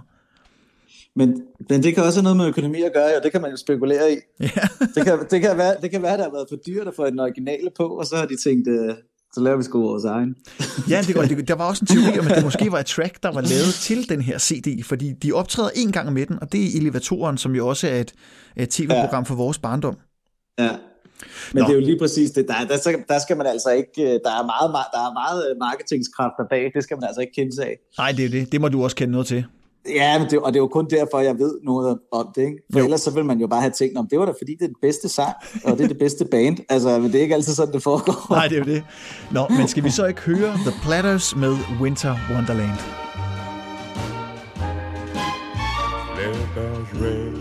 Men, 1.16 1.42
men 1.68 1.82
det 1.82 1.94
kan 1.94 2.04
også 2.04 2.18
have 2.18 2.22
noget 2.22 2.36
med 2.36 2.46
økonomi 2.46 2.82
at 2.82 2.92
gøre, 2.92 3.16
og 3.16 3.22
det 3.22 3.32
kan 3.32 3.40
man 3.40 3.50
jo 3.50 3.56
spekulere 3.56 4.12
i. 4.12 4.16
Ja. 4.40 4.46
Det 4.94 5.04
kan, 5.04 5.18
det 5.30 5.40
kan, 5.40 5.58
være, 5.58 5.76
det 5.82 5.90
kan 5.90 6.02
være, 6.02 6.12
at 6.12 6.18
det 6.18 6.24
har 6.24 6.32
været 6.32 6.46
for 6.48 6.56
dyrt 6.56 6.88
at 6.88 6.94
få 6.96 7.10
den 7.10 7.20
originale 7.20 7.70
på, 7.76 7.86
og 7.86 8.06
så 8.06 8.16
har 8.16 8.26
de 8.26 8.36
tænkt, 8.36 8.68
øh, 8.68 8.94
så 9.32 9.40
laver 9.40 9.56
vi 9.56 9.62
sgu 9.62 9.82
vores 9.82 10.04
egen. 10.04 10.34
Ja, 10.90 11.02
det, 11.06 11.16
og 11.16 11.28
det, 11.28 11.48
der 11.48 11.54
var 11.54 11.68
også 11.68 11.82
en 11.82 11.86
teori 11.86 12.18
om, 12.18 12.26
at 12.26 12.36
det 12.36 12.44
måske 12.44 12.72
var 12.72 12.78
et 12.78 12.86
track, 12.86 13.22
der 13.22 13.32
var 13.32 13.40
lavet 13.40 13.74
til 13.88 14.08
den 14.08 14.20
her 14.20 14.38
CD, 14.38 14.84
fordi 14.84 15.12
de 15.12 15.32
optræder 15.32 15.70
en 15.74 15.92
gang 15.92 16.12
med 16.12 16.26
den, 16.26 16.38
og 16.42 16.52
det 16.52 16.64
er 16.64 16.80
Elevatoren, 16.80 17.38
som 17.38 17.54
jo 17.54 17.68
også 17.68 17.88
er 17.88 18.00
et, 18.00 18.12
et 18.56 18.68
tv-program 18.68 19.24
for 19.24 19.34
vores 19.34 19.58
barndom. 19.58 19.96
Ja. 20.58 20.70
Men 21.52 21.60
Nå. 21.62 21.66
det 21.66 21.74
er 21.74 21.80
jo 21.80 21.84
lige 21.86 21.98
præcis 21.98 22.30
det. 22.30 22.48
Der, 22.48 22.54
der, 22.68 22.76
skal- 22.78 23.04
der 23.08 23.18
skal 23.18 23.36
man 23.36 23.46
altså 23.46 23.70
ikke... 23.70 24.02
øh, 24.02 24.20
Der 24.24 24.30
er 24.40 24.44
meget, 24.52 24.68
der 24.94 25.00
er 25.08 25.12
meget 25.22 25.50
øh, 25.50 25.56
marketingskræfter 25.60 26.44
bag. 26.50 26.70
Det 26.74 26.82
skal 26.82 26.96
man 26.96 27.04
altså 27.04 27.20
ikke 27.20 27.32
kende 27.32 27.54
sig 27.54 27.64
af. 27.64 27.76
Nej, 27.98 28.12
det 28.12 28.24
er 28.24 28.28
det. 28.28 28.52
Det 28.52 28.60
må 28.60 28.68
du 28.68 28.84
også 28.84 28.96
kende 28.96 29.12
noget 29.12 29.26
til. 29.26 29.44
Ja, 29.88 30.18
men 30.18 30.30
det, 30.30 30.38
og 30.38 30.52
det 30.52 30.58
er 30.58 30.62
jo 30.62 30.68
kun 30.68 30.86
derfor, 30.90 31.20
jeg 31.20 31.38
ved 31.38 31.54
noget 31.64 31.98
om 32.12 32.28
det. 32.34 32.42
Ikke? 32.42 32.58
For 32.72 32.78
Jo. 32.78 32.84
ellers 32.84 33.00
så 33.00 33.10
vil 33.10 33.24
man 33.24 33.38
jo 33.40 33.46
bare 33.46 33.60
have 33.60 33.70
tænkt, 33.70 33.98
om 33.98 34.06
det 34.10 34.18
var 34.18 34.24
da 34.24 34.30
fordi, 34.32 34.52
det 34.52 34.62
er 34.62 34.66
den 34.66 34.76
bedste 34.82 35.08
sang, 35.08 35.32
og 35.64 35.78
det 35.78 35.84
er 35.84 35.88
det 35.88 35.98
bedste 35.98 36.24
band. 36.24 36.56
Altså, 36.68 36.98
men 36.98 37.12
det 37.12 37.18
er 37.18 37.22
ikke 37.22 37.34
altid 37.34 37.54
sådan, 37.54 37.74
det 37.74 37.82
foregår. 37.82 38.26
Nej, 38.34 38.48
det 38.48 38.54
er 38.54 38.58
jo 38.58 38.64
det. 38.74 38.82
Nå, 39.30 39.46
men 39.58 39.68
skal 39.68 39.84
vi 39.84 39.90
så 39.90 40.06
ikke 40.06 40.20
høre 40.20 40.52
The 40.66 40.72
Platters 40.84 41.36
med 41.36 41.56
Winter 41.80 42.16
Wonderland? 42.34 42.78
Sleigh 46.14 46.54
bells 46.54 47.02
ring. 47.02 47.38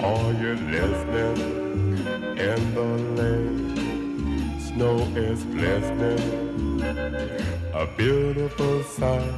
Are 0.00 0.32
you 0.42 0.52
listening? 0.70 1.53
In 2.36 2.74
the 2.74 2.82
lane, 3.14 4.58
snow 4.58 4.98
is 5.14 5.44
glistening. 5.44 6.82
A 7.72 7.86
beautiful 7.96 8.82
sight. 8.82 9.34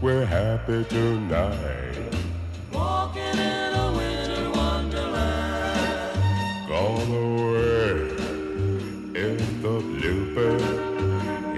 We're 0.00 0.24
happy 0.24 0.84
tonight. 0.84 2.14
Walking 2.72 3.38
in 3.38 3.74
a 3.74 3.92
winter 3.92 4.50
wonderland. 4.52 6.18
Gone 6.66 7.12
away 7.12 7.92
is 9.14 9.46
the 9.60 9.80
bluebird. 9.80 10.62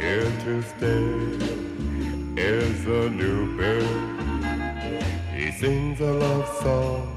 Here 0.00 0.33
to 0.46 0.62
stay 0.62 1.07
is 2.42 2.87
a 2.87 3.09
new 3.09 3.57
bird. 3.57 3.87
He 5.33 5.52
sings 5.52 6.00
a 6.00 6.12
love 6.12 6.48
song 6.61 7.16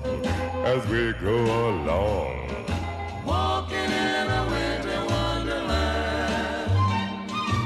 as 0.65 0.85
we 0.87 1.13
go 1.13 1.35
along. 1.69 2.35
Walking 3.25 3.77
in 3.77 4.27
a 4.39 4.43
winter 4.51 5.05
wonderland. 5.05 6.71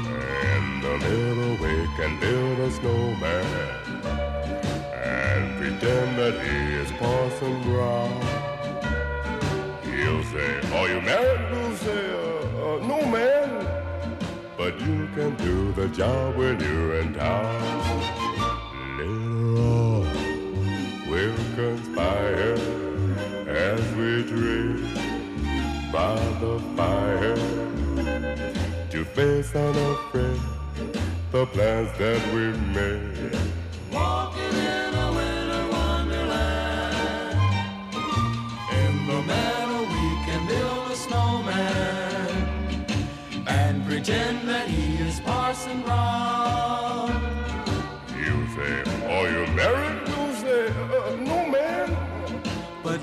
And 0.06 0.82
the 0.82 0.94
little 1.08 1.52
we 1.64 1.86
can 1.96 2.18
build 2.20 2.58
a 2.60 2.70
snowman 2.70 3.46
and 4.92 5.56
pretend 5.58 6.18
that 6.18 6.34
he 6.44 6.74
is 6.82 6.90
Parson 6.92 7.62
Brown. 7.62 8.12
He'll 9.84 10.24
say, 10.24 10.60
Are 10.76 10.88
you 10.88 11.00
married? 11.00 11.50
We'll 11.52 11.76
say, 11.76 12.12
uh, 12.12 12.64
uh, 12.64 12.86
No, 12.86 13.04
man. 13.06 13.50
But 14.56 14.80
you 14.80 15.08
can 15.14 15.36
do 15.36 15.72
the 15.72 15.88
job 15.88 16.36
when 16.36 16.60
you're 16.60 17.00
in 17.00 17.14
town. 17.14 18.04
On, 19.00 20.02
we'll 21.08 21.36
conspire 21.56 22.56
as 23.48 23.80
we 23.96 24.22
drink 24.22 24.73
by 25.94 26.16
the 26.40 26.58
fire 26.76 27.36
to 28.90 29.04
face 29.04 29.54
unafraid 29.54 30.40
the 31.30 31.46
plans 31.46 31.88
that 31.98 32.20
we've 32.34 32.60
made. 32.74 33.38
Walking 33.92 34.56
in 34.74 34.94
a 35.06 35.12
winter 35.18 35.64
wonderland. 35.70 37.36
In 38.82 39.06
the 39.06 39.22
meadow 39.22 39.82
we 39.82 40.06
can 40.26 40.42
build 40.48 40.90
a 40.90 40.96
snowman 40.96 42.44
and 43.46 43.86
pretend 43.86 44.48
that 44.48 44.66
he 44.66 45.00
is 45.00 45.20
Parson 45.20 45.80
Brown. 45.82 46.23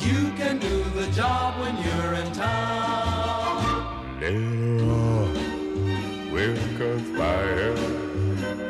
You 0.04 0.32
can 0.34 0.58
do 0.58 0.84
the 0.96 1.08
job 1.12 1.60
when 1.60 1.76
you're 1.84 2.14
in 2.14 2.32
town. 2.34 4.20
Later 4.20 4.84
on, 4.92 6.32
we'll 6.32 6.58
conspire 6.78 7.76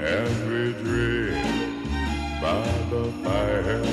as 0.04 0.32
we 0.50 0.74
dream 0.84 1.84
by 2.42 2.64
the 2.90 3.12
fire 3.24 3.84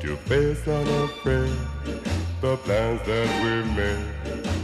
to 0.00 0.16
face 0.28 0.66
unafraid 0.66 1.52
the 2.40 2.56
plans 2.58 3.00
that 3.06 3.28
we've 3.42 3.76
made. 3.76 4.63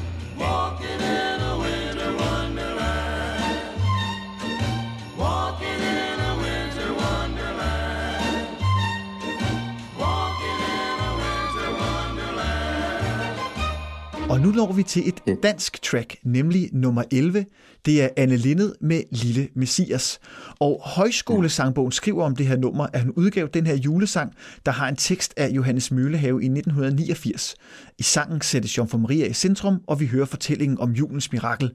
Og 14.41 14.47
nu 14.47 14.53
når 14.53 14.73
vi 14.73 14.83
til 14.83 15.09
et 15.09 15.43
dansk 15.43 15.83
track, 15.83 16.17
nemlig 16.25 16.71
nummer 16.73 17.03
11. 17.13 17.45
Det 17.85 18.03
er 18.03 18.09
Anne 18.17 18.37
Lindet 18.37 18.75
med 18.81 19.03
Lille 19.11 19.49
Messias. 19.55 20.21
Og 20.61 20.81
Højskolesangbogen 20.85 21.93
skriver 21.93 22.25
om 22.25 22.37
det 22.37 22.47
her 22.47 22.57
nummer, 22.57 22.87
at 22.93 23.01
han 23.01 23.11
udgav 23.11 23.49
den 23.55 23.67
her 23.67 23.75
julesang, 23.77 24.33
der 24.67 24.73
har 24.73 24.89
en 24.89 24.97
tekst 24.97 25.35
af 25.37 25.49
Johannes 25.49 25.91
Møllehave 25.91 26.43
i 26.43 26.47
1989. 26.47 27.55
I 27.99 28.03
sangen 28.03 28.41
sættes 28.41 28.79
Jomfru 28.79 28.99
Maria 28.99 29.27
i 29.27 29.33
centrum, 29.33 29.81
og 29.87 30.01
vi 30.01 30.07
hører 30.07 30.27
fortællingen 30.27 30.81
om 30.81 30.91
julens 30.91 31.33
mirakel. 31.33 31.71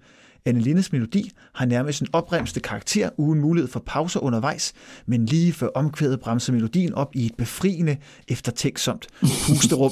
Anne 0.46 0.62
Lindes 0.62 0.92
melodi 0.92 1.32
har 1.54 1.66
nærmest 1.66 2.02
en 2.02 2.08
opremste 2.14 2.60
karakter 2.60 3.10
uden 3.18 3.42
mulighed 3.42 3.72
for 3.72 3.84
pauser 3.86 4.20
undervejs, 4.20 4.74
men 5.06 5.26
lige 5.26 5.54
før 5.54 5.68
omkvædet 5.68 6.20
bremser 6.20 6.54
melodien 6.54 6.94
op 6.94 7.16
i 7.16 7.26
et 7.26 7.36
befriende, 7.38 7.98
eftertænksomt 8.28 9.08
pusterum. 9.48 9.92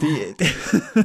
Det, 0.00 0.38
det, 0.38 0.46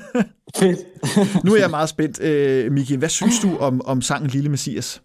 Fedt. 0.59 1.43
nu 1.45 1.53
er 1.53 1.59
jeg 1.59 1.69
meget 1.69 1.89
spændt, 1.89 2.21
øh, 2.21 2.71
Miki. 2.71 2.95
Hvad 2.95 3.09
synes 3.09 3.39
du 3.39 3.57
om, 3.57 3.81
om 3.85 4.01
sangen 4.01 4.29
Lille 4.29 4.49
Messias? 4.49 5.01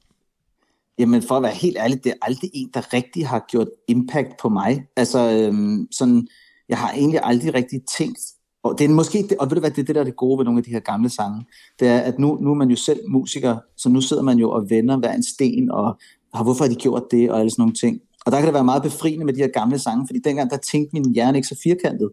Jamen 0.99 1.23
for 1.23 1.37
at 1.37 1.43
være 1.43 1.55
helt 1.55 1.77
ærlig, 1.81 2.05
det 2.05 2.11
er 2.11 2.17
aldrig 2.23 2.51
en, 2.55 2.71
der 2.75 2.93
rigtig 2.93 3.27
har 3.27 3.45
gjort 3.51 3.69
impact 3.89 4.29
på 4.43 4.49
mig. 4.49 4.87
Altså 4.97 5.31
øhm, 5.33 5.89
sådan, 5.91 6.27
jeg 6.69 6.79
har 6.79 6.93
egentlig 6.93 7.21
aldrig 7.23 7.55
rigtig 7.55 7.81
tænkt, 7.99 8.19
og 8.63 8.79
det 8.79 8.85
er 8.85 8.89
måske, 8.89 9.19
det, 9.19 9.37
og 9.39 9.51
ved 9.51 9.55
du 9.55 9.61
hvad, 9.61 9.71
det 9.71 9.79
er 9.79 9.85
det 9.85 9.95
der 9.95 10.01
er 10.01 10.05
det 10.05 10.17
gode 10.17 10.39
ved 10.39 10.45
nogle 10.45 10.59
af 10.59 10.65
de 10.65 10.71
her 10.71 10.81
gamle 10.81 11.09
sange, 11.09 11.45
det 11.81 11.89
er, 11.89 11.99
at 11.99 12.19
nu, 12.19 12.39
nu 12.41 12.51
er 12.51 12.55
man 12.55 12.71
jo 12.71 12.77
selv 12.77 13.01
musiker, 13.09 13.57
så 13.77 13.89
nu 13.89 14.01
sidder 14.01 14.23
man 14.23 14.39
jo 14.39 14.51
og 14.51 14.71
vender 14.71 14.97
hver 14.97 15.13
en 15.13 15.23
sten, 15.23 15.71
og 15.71 15.99
har, 16.35 16.43
hvorfor 16.43 16.65
har 16.65 16.69
de 16.69 16.75
gjort 16.75 17.03
det, 17.11 17.31
og 17.31 17.39
alle 17.39 17.51
sådan 17.51 17.63
nogle 17.63 17.75
ting. 17.75 18.01
Og 18.27 18.33
der 18.33 18.39
kan 18.39 18.47
det 18.47 18.55
være 18.55 18.65
meget 18.65 18.83
befriende 18.83 19.25
med 19.25 19.35
de 19.35 19.41
her 19.41 19.49
gamle 19.49 19.79
sange, 19.79 20.07
fordi 20.09 20.19
dengang, 20.25 20.51
der 20.51 20.57
tænkte 20.57 20.93
min 20.93 21.15
hjerne 21.15 21.39
ikke 21.39 21.49
så 21.49 21.59
firkantet. 21.63 22.11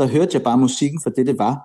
Der 0.00 0.06
hørte 0.06 0.30
jeg 0.34 0.42
bare 0.42 0.58
musikken 0.58 1.00
for 1.02 1.10
det, 1.10 1.26
det 1.26 1.38
var. 1.38 1.58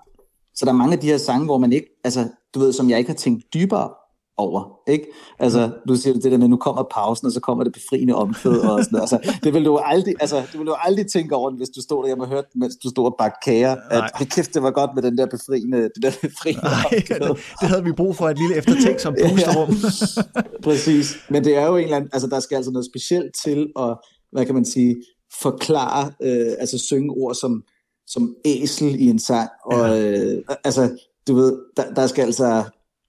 Så 0.55 0.65
der 0.65 0.71
er 0.71 0.75
mange 0.75 0.93
af 0.93 0.99
de 0.99 1.07
her 1.07 1.17
sange, 1.17 1.45
hvor 1.45 1.57
man 1.57 1.73
ikke, 1.73 1.87
altså, 2.03 2.27
du 2.53 2.59
ved, 2.59 2.73
som 2.73 2.89
jeg 2.89 2.97
ikke 2.97 3.09
har 3.09 3.15
tænkt 3.15 3.43
dybere 3.53 3.89
over, 4.37 4.79
ikke? 4.87 5.05
Altså, 5.39 5.71
du 5.87 5.95
siger 5.95 6.13
det 6.13 6.31
der 6.31 6.37
med, 6.37 6.47
nu 6.47 6.57
kommer 6.57 6.83
pausen, 6.83 7.25
og 7.27 7.31
så 7.31 7.39
kommer 7.39 7.63
det 7.63 7.73
befriende 7.73 8.15
omkvæd 8.15 8.51
og 8.51 8.83
sådan 8.83 8.87
noget. 8.91 9.01
Altså, 9.01 9.39
det 9.43 9.53
vil 9.53 9.65
du 9.65 9.77
aldrig, 9.77 10.15
altså, 10.19 10.35
det 10.51 10.59
vil 10.59 10.67
du 10.67 10.75
aldrig 10.79 11.07
tænke 11.07 11.35
over, 11.35 11.51
hvis 11.51 11.69
du 11.69 11.81
stod 11.81 12.03
derhjemme 12.03 12.23
og 12.23 12.29
hørte, 12.29 12.47
mens 12.55 12.75
du 12.83 12.89
stod 12.89 13.05
og 13.05 13.15
bagte 13.19 13.37
kager, 13.43 13.75
at 13.91 14.11
hold 14.15 14.29
kæft, 14.29 14.53
det 14.53 14.63
var 14.63 14.71
godt 14.71 14.91
med 14.95 15.03
den 15.03 15.17
der 15.17 15.25
befriende, 15.25 15.77
det 15.77 16.01
der 16.01 16.11
befriende 16.21 16.61
Nej, 16.63 16.89
det, 17.27 17.37
det 17.61 17.69
havde 17.69 17.83
vi 17.83 17.91
brug 17.91 18.15
for, 18.15 18.29
et 18.29 18.37
lille 18.37 18.55
eftertænksomt 18.55 19.17
pusterum. 19.29 19.69
Præcis. 20.67 21.17
Men 21.29 21.43
det 21.43 21.57
er 21.57 21.65
jo 21.65 21.75
en 21.75 21.83
eller 21.83 21.95
anden, 21.95 22.09
altså 22.13 22.27
der 22.27 22.39
skal 22.39 22.55
altså 22.55 22.71
noget 22.71 22.85
specielt 22.85 23.31
til 23.43 23.67
at, 23.79 23.97
hvad 24.31 24.45
kan 24.45 24.55
man 24.55 24.65
sige, 24.65 24.95
forklare, 25.41 26.11
øh, 26.21 26.53
altså 26.59 26.77
synge 26.77 27.09
ord 27.09 27.35
som, 27.35 27.63
som 28.07 28.35
æsel 28.45 29.01
i 29.01 29.05
en 29.09 29.19
sang. 29.19 29.49
Og 29.65 30.01
øh, 30.01 30.43
altså, 30.63 30.97
du 31.27 31.35
ved, 31.35 31.57
der, 31.77 31.93
der 31.93 32.07
skal 32.07 32.21
altså, 32.23 32.63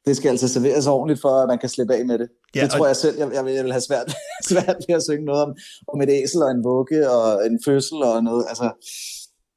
det 0.06 0.16
skal 0.16 0.28
altså 0.28 0.48
serveres 0.48 0.86
ordentligt, 0.86 1.20
for 1.20 1.28
at 1.28 1.48
man 1.48 1.58
kan 1.58 1.68
slippe 1.68 1.94
af 1.94 2.04
med 2.06 2.18
det. 2.18 2.28
Ja, 2.54 2.60
Ja, 2.60 2.64
det 2.64 2.72
og- 2.72 2.78
tror 2.78 2.86
jeg 2.86 2.96
selv, 2.96 3.18
jeg, 3.18 3.30
jeg, 3.34 3.44
vil, 3.44 3.52
jeg 3.52 3.64
vil 3.64 3.72
have 3.72 3.80
svært, 3.80 4.14
svært 4.50 4.76
ved 4.88 4.96
at 4.96 5.02
synge 5.02 5.24
noget 5.24 5.42
om, 5.42 5.54
om 5.88 6.00
et 6.00 6.08
æsel 6.10 6.42
og 6.42 6.50
en 6.50 6.64
vugge 6.64 7.10
og 7.10 7.46
en 7.46 7.60
fødsel 7.64 8.02
og 8.02 8.24
noget. 8.24 8.44
Altså, 8.48 8.70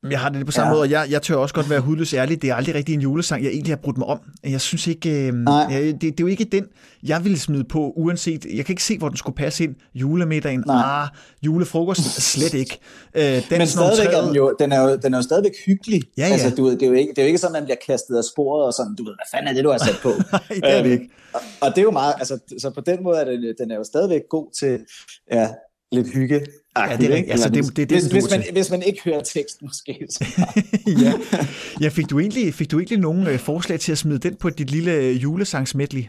Jeg 0.10 0.20
har 0.20 0.30
det 0.30 0.46
på 0.46 0.52
samme 0.52 0.68
ja. 0.68 0.74
Måde, 0.74 0.82
og 0.82 0.90
jeg, 0.90 1.08
jeg 1.10 1.22
tør 1.22 1.36
også 1.36 1.56
godt 1.56 1.70
være 1.70 1.80
hudløs 1.80 2.14
ærlig. 2.14 2.42
Det 2.42 2.50
er 2.50 2.56
aldrig 2.56 2.76
rigtig 2.76 2.94
en 2.96 3.02
julesang, 3.02 3.44
jeg 3.44 3.52
egentlig 3.52 3.72
har 3.72 3.78
brudt 3.78 3.98
mig 3.98 4.08
om. 4.08 4.20
Jeg 4.44 4.62
synes 4.62 4.88
ikke, 4.88 5.10
øh, 5.10 5.34
ja, 5.72 5.82
det, 5.88 6.02
det 6.02 6.08
er 6.10 6.14
jo 6.20 6.28
ikke 6.28 6.44
den, 6.44 6.66
jeg 7.04 7.24
ville 7.24 7.40
smide 7.40 7.64
på, 7.64 7.94
uanset, 7.96 8.46
jeg 8.46 8.66
kan 8.66 8.74
ikke 8.74 8.84
se, 8.84 8.98
hvor 8.98 9.08
den 9.10 9.18
skulle 9.18 9.36
passe 9.36 9.64
ind. 9.64 9.76
Julemiddagen, 9.96 10.64
Nej. 10.68 11.02
ah, 11.04 11.08
julefrokost, 11.46 12.02
slet 12.22 12.54
ikke. 12.54 12.80
Øh, 13.16 13.24
men 13.24 13.44
dansen 13.50 13.80
om 13.80 13.86
stadigvæk 13.94 14.14
er 14.14 14.18
træet- 14.22 14.28
den 14.28 14.36
jo, 14.36 14.56
den 14.60 14.72
er 14.72 14.82
jo, 14.82 14.96
den 14.96 15.14
er 15.14 15.18
jo 15.18 15.22
stadigvæk 15.22 15.52
hyggelig. 15.66 16.02
Ja, 16.18 16.26
ja. 16.28 16.32
Altså, 16.34 16.50
du 16.56 16.64
ved, 16.64 16.72
det, 16.72 16.84
er 16.84 16.88
jo 16.88 16.94
ikke, 16.94 17.10
det 17.10 17.18
er 17.18 17.24
jo 17.24 17.28
ikke 17.28 17.40
sådan, 17.40 17.56
at 17.56 17.62
man 17.62 17.66
bliver 17.66 17.78
kastet 17.88 18.18
af 18.18 18.24
sporet 18.24 18.66
og 18.66 18.74
sådan, 18.74 18.96
du 18.96 19.04
ved, 19.04 19.12
hvad 19.12 19.28
fanden 19.40 19.48
er 19.48 19.54
det, 19.54 19.64
du 19.64 19.70
har 19.72 19.78
sat 19.78 20.00
på? 20.04 20.10
Nej, 20.32 20.42
det 20.50 20.78
er 20.78 20.84
det 20.84 20.92
ikke. 20.92 21.10
Og, 21.34 21.42
og 21.62 21.70
det 21.70 21.78
er 21.78 21.82
jo 21.84 21.92
meget, 21.92 22.14
altså, 22.20 22.40
så 22.62 22.70
på 22.70 22.82
den 22.82 23.04
måde 23.04 23.18
er 23.18 23.26
det, 23.26 23.56
den 23.60 23.72
er 23.72 23.76
jo 23.76 23.84
stadigvæk 23.84 24.22
god 24.30 24.48
til, 24.60 24.80
ja, 25.32 25.50
lidt 25.92 26.14
hygge. 26.14 26.42
Ja, 26.78 26.98
det 26.98 27.20
er. 27.20 27.32
Altså, 27.32 27.50
det- 27.50 27.78
det 27.78 27.90
det, 27.90 28.12
hvis, 28.12 28.30
man, 28.32 28.42
til. 28.44 28.52
hvis 28.52 28.72
man 28.72 28.82
ikke 28.82 29.02
hører 29.06 29.24
teksten, 29.24 29.68
måske. 29.68 30.06
Så. 30.10 30.26
ja. 31.04 31.14
ja, 31.84 31.88
fik 31.90 32.10
du 32.10 32.20
egentlig, 32.20 32.54
fik 32.54 32.72
du 32.72 32.78
egentlig 32.80 33.00
nogle 33.00 33.30
øh, 33.32 33.40
forslag 33.40 33.80
til 33.80 33.92
at 33.92 33.98
smide 33.98 34.20
den 34.20 34.36
på 34.36 34.50
dit 34.50 34.72
lille 34.72 34.92
øh, 34.94 35.24
julesangsmedley? 35.24 36.04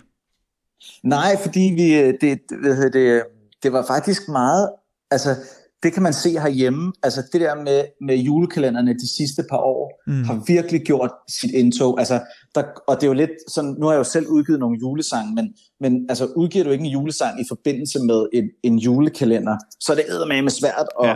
Nej, 1.04 1.36
fordi 1.42 1.60
vi, 1.76 1.94
øh, 1.94 2.14
det, 2.20 2.38
hvad 2.60 2.76
hedder 2.76 2.90
det, 2.90 3.22
det 3.62 3.72
var 3.72 3.84
faktisk 3.86 4.22
meget, 4.28 4.68
altså 5.10 5.36
det 5.82 5.92
kan 5.92 6.02
man 6.02 6.12
se 6.12 6.30
herhjemme, 6.30 6.92
altså 7.02 7.22
det 7.32 7.40
der 7.40 7.54
med, 7.54 7.84
med 8.06 8.16
julekalenderne 8.16 8.94
de 8.94 9.16
sidste 9.16 9.42
par 9.50 9.56
år, 9.58 10.02
mm. 10.06 10.24
har 10.24 10.44
virkelig 10.46 10.80
gjort 10.80 11.10
sit 11.28 11.50
indtog, 11.50 11.98
altså, 11.98 12.20
der, 12.54 12.62
og 12.88 12.96
det 12.96 13.02
er 13.02 13.06
jo 13.06 13.12
lidt 13.12 13.30
sådan, 13.48 13.74
nu 13.78 13.86
har 13.86 13.92
jeg 13.92 13.98
jo 13.98 14.04
selv 14.04 14.26
udgivet 14.28 14.60
nogle 14.60 14.78
julesange, 14.82 15.34
men, 15.34 15.52
men 15.80 16.06
altså 16.08 16.26
udgiver 16.26 16.64
du 16.64 16.70
ikke 16.70 16.84
en 16.84 16.90
julesang 16.90 17.40
i 17.40 17.44
forbindelse 17.48 17.98
med 17.98 18.26
en, 18.32 18.44
en 18.62 18.78
julekalender, 18.78 19.56
så 19.80 19.92
er 19.92 19.96
det 19.96 20.04
eddermame 20.08 20.50
svært 20.50 20.86
at, 21.02 21.08
Ja. 21.08 21.14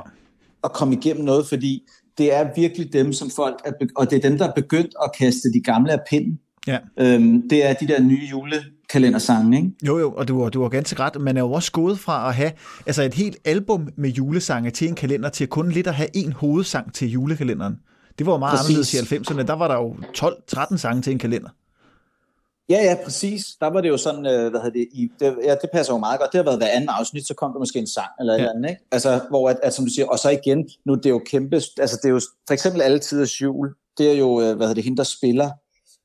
at 0.65 0.73
komme 0.73 0.95
igennem 0.95 1.25
noget, 1.25 1.47
fordi 1.47 1.83
det 2.19 2.35
er 2.35 2.49
virkelig 2.57 2.93
dem, 2.93 3.13
som 3.13 3.31
folk 3.31 3.55
er, 3.65 3.73
og 3.97 4.11
det 4.11 4.25
er 4.25 4.29
dem, 4.29 4.39
der 4.39 4.49
er 4.49 4.53
begyndt 4.53 4.95
at 5.05 5.11
kaste 5.19 5.49
de 5.55 5.61
gamle 5.65 5.93
af 5.93 6.01
pinden. 6.11 6.39
Ja. 6.67 6.79
Øhm, 7.01 7.49
det 7.49 7.67
er 7.67 7.73
de 7.75 7.89
der 7.89 8.01
nye 8.03 8.21
julekalendersange, 8.31 9.57
ikke? 9.57 9.71
Jo, 9.87 9.99
jo, 9.99 10.13
og 10.13 10.29
du 10.29 10.41
var, 10.43 10.49
du 10.49 10.61
var 10.63 10.69
ganske 10.69 11.01
ret. 11.01 11.21
Man 11.21 11.37
er 11.37 11.41
jo 11.41 11.53
også 11.53 11.73
gået 11.73 11.99
fra 11.99 12.29
at 12.29 12.35
have 12.35 12.53
altså 12.87 13.03
et 13.03 13.15
helt 13.15 13.37
album 13.45 13.89
med 13.97 14.11
julesange 14.11 14.71
til 14.71 14.89
en 14.89 14.95
kalender, 14.95 15.29
til 15.29 15.47
kun 15.47 15.71
lidt 15.71 15.87
at 15.87 15.95
have 15.95 16.09
en 16.17 16.33
hovedsang 16.33 16.95
til 16.95 17.11
julekalenderen. 17.11 17.75
Det 18.19 18.27
var 18.27 18.33
jo 18.33 18.39
meget 18.39 18.59
Præcis. 18.59 18.95
anderledes 18.95 19.13
i 19.13 19.17
90'erne. 19.17 19.43
Der 19.47 19.53
var 19.53 19.69
der 19.69 19.75
jo 19.75 19.97
12-13 20.73 20.77
sange 20.77 21.03
til 21.03 21.13
en 21.13 21.19
kalender. 21.19 21.49
Ja, 22.69 22.83
ja, 22.85 22.97
præcis. 23.05 23.47
Der 23.61 23.67
var 23.67 23.81
det 23.81 23.89
jo 23.89 23.97
sådan, 23.97 24.27
øh, 24.27 24.51
hvad 24.51 24.61
hedder 24.61 24.71
det, 24.71 24.89
i, 24.93 25.09
det, 25.21 25.37
ja, 25.45 25.51
det 25.51 25.71
passer 25.73 25.93
jo 25.95 25.99
meget 25.99 26.21
godt. 26.21 26.33
Det 26.33 26.39
har 26.39 26.45
været 26.45 26.59
hver 26.59 26.69
anden 26.69 26.89
afsnit, 26.89 27.27
så 27.27 27.35
kom 27.35 27.53
der 27.53 27.59
måske 27.59 27.79
en 27.79 27.87
sang 27.87 28.09
eller 28.21 28.33
et 28.35 28.39
Ja. 28.39 28.43
eller 28.43 28.55
andet, 28.57 28.71
ikke? 28.71 28.83
Altså, 28.93 29.21
hvor, 29.31 29.51
at, 29.51 29.57
at, 29.63 29.75
som 29.75 29.85
du 29.85 29.91
siger, 29.91 30.07
og 30.07 30.19
så 30.19 30.31
igen, 30.31 30.69
nu 30.87 30.95
det 30.95 31.07
er 31.07 31.11
jo 31.11 31.23
kæmpe, 31.27 31.57
altså 31.57 31.99
det 32.03 32.05
er 32.05 32.13
jo, 32.13 32.21
for 32.47 32.55
eksempel 32.55 32.83
alle 32.83 32.99
tiders 32.99 33.43
jul, 33.43 33.75
det 33.99 34.11
er 34.13 34.15
jo, 34.15 34.41
øh, 34.41 34.47
hvad 34.47 34.67
hedder 34.67 34.75
det, 34.75 34.85
hende, 34.85 34.97
der 34.97 35.05
spiller, 35.05 35.51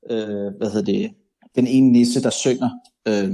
øh, 0.09 0.47
hvad 0.57 0.69
hedder 0.71 0.91
det, 0.93 1.11
den 1.55 1.67
ene 1.67 1.91
nisse, 1.91 2.23
der 2.23 2.29
synger, 2.29 2.69
øh, 3.07 3.33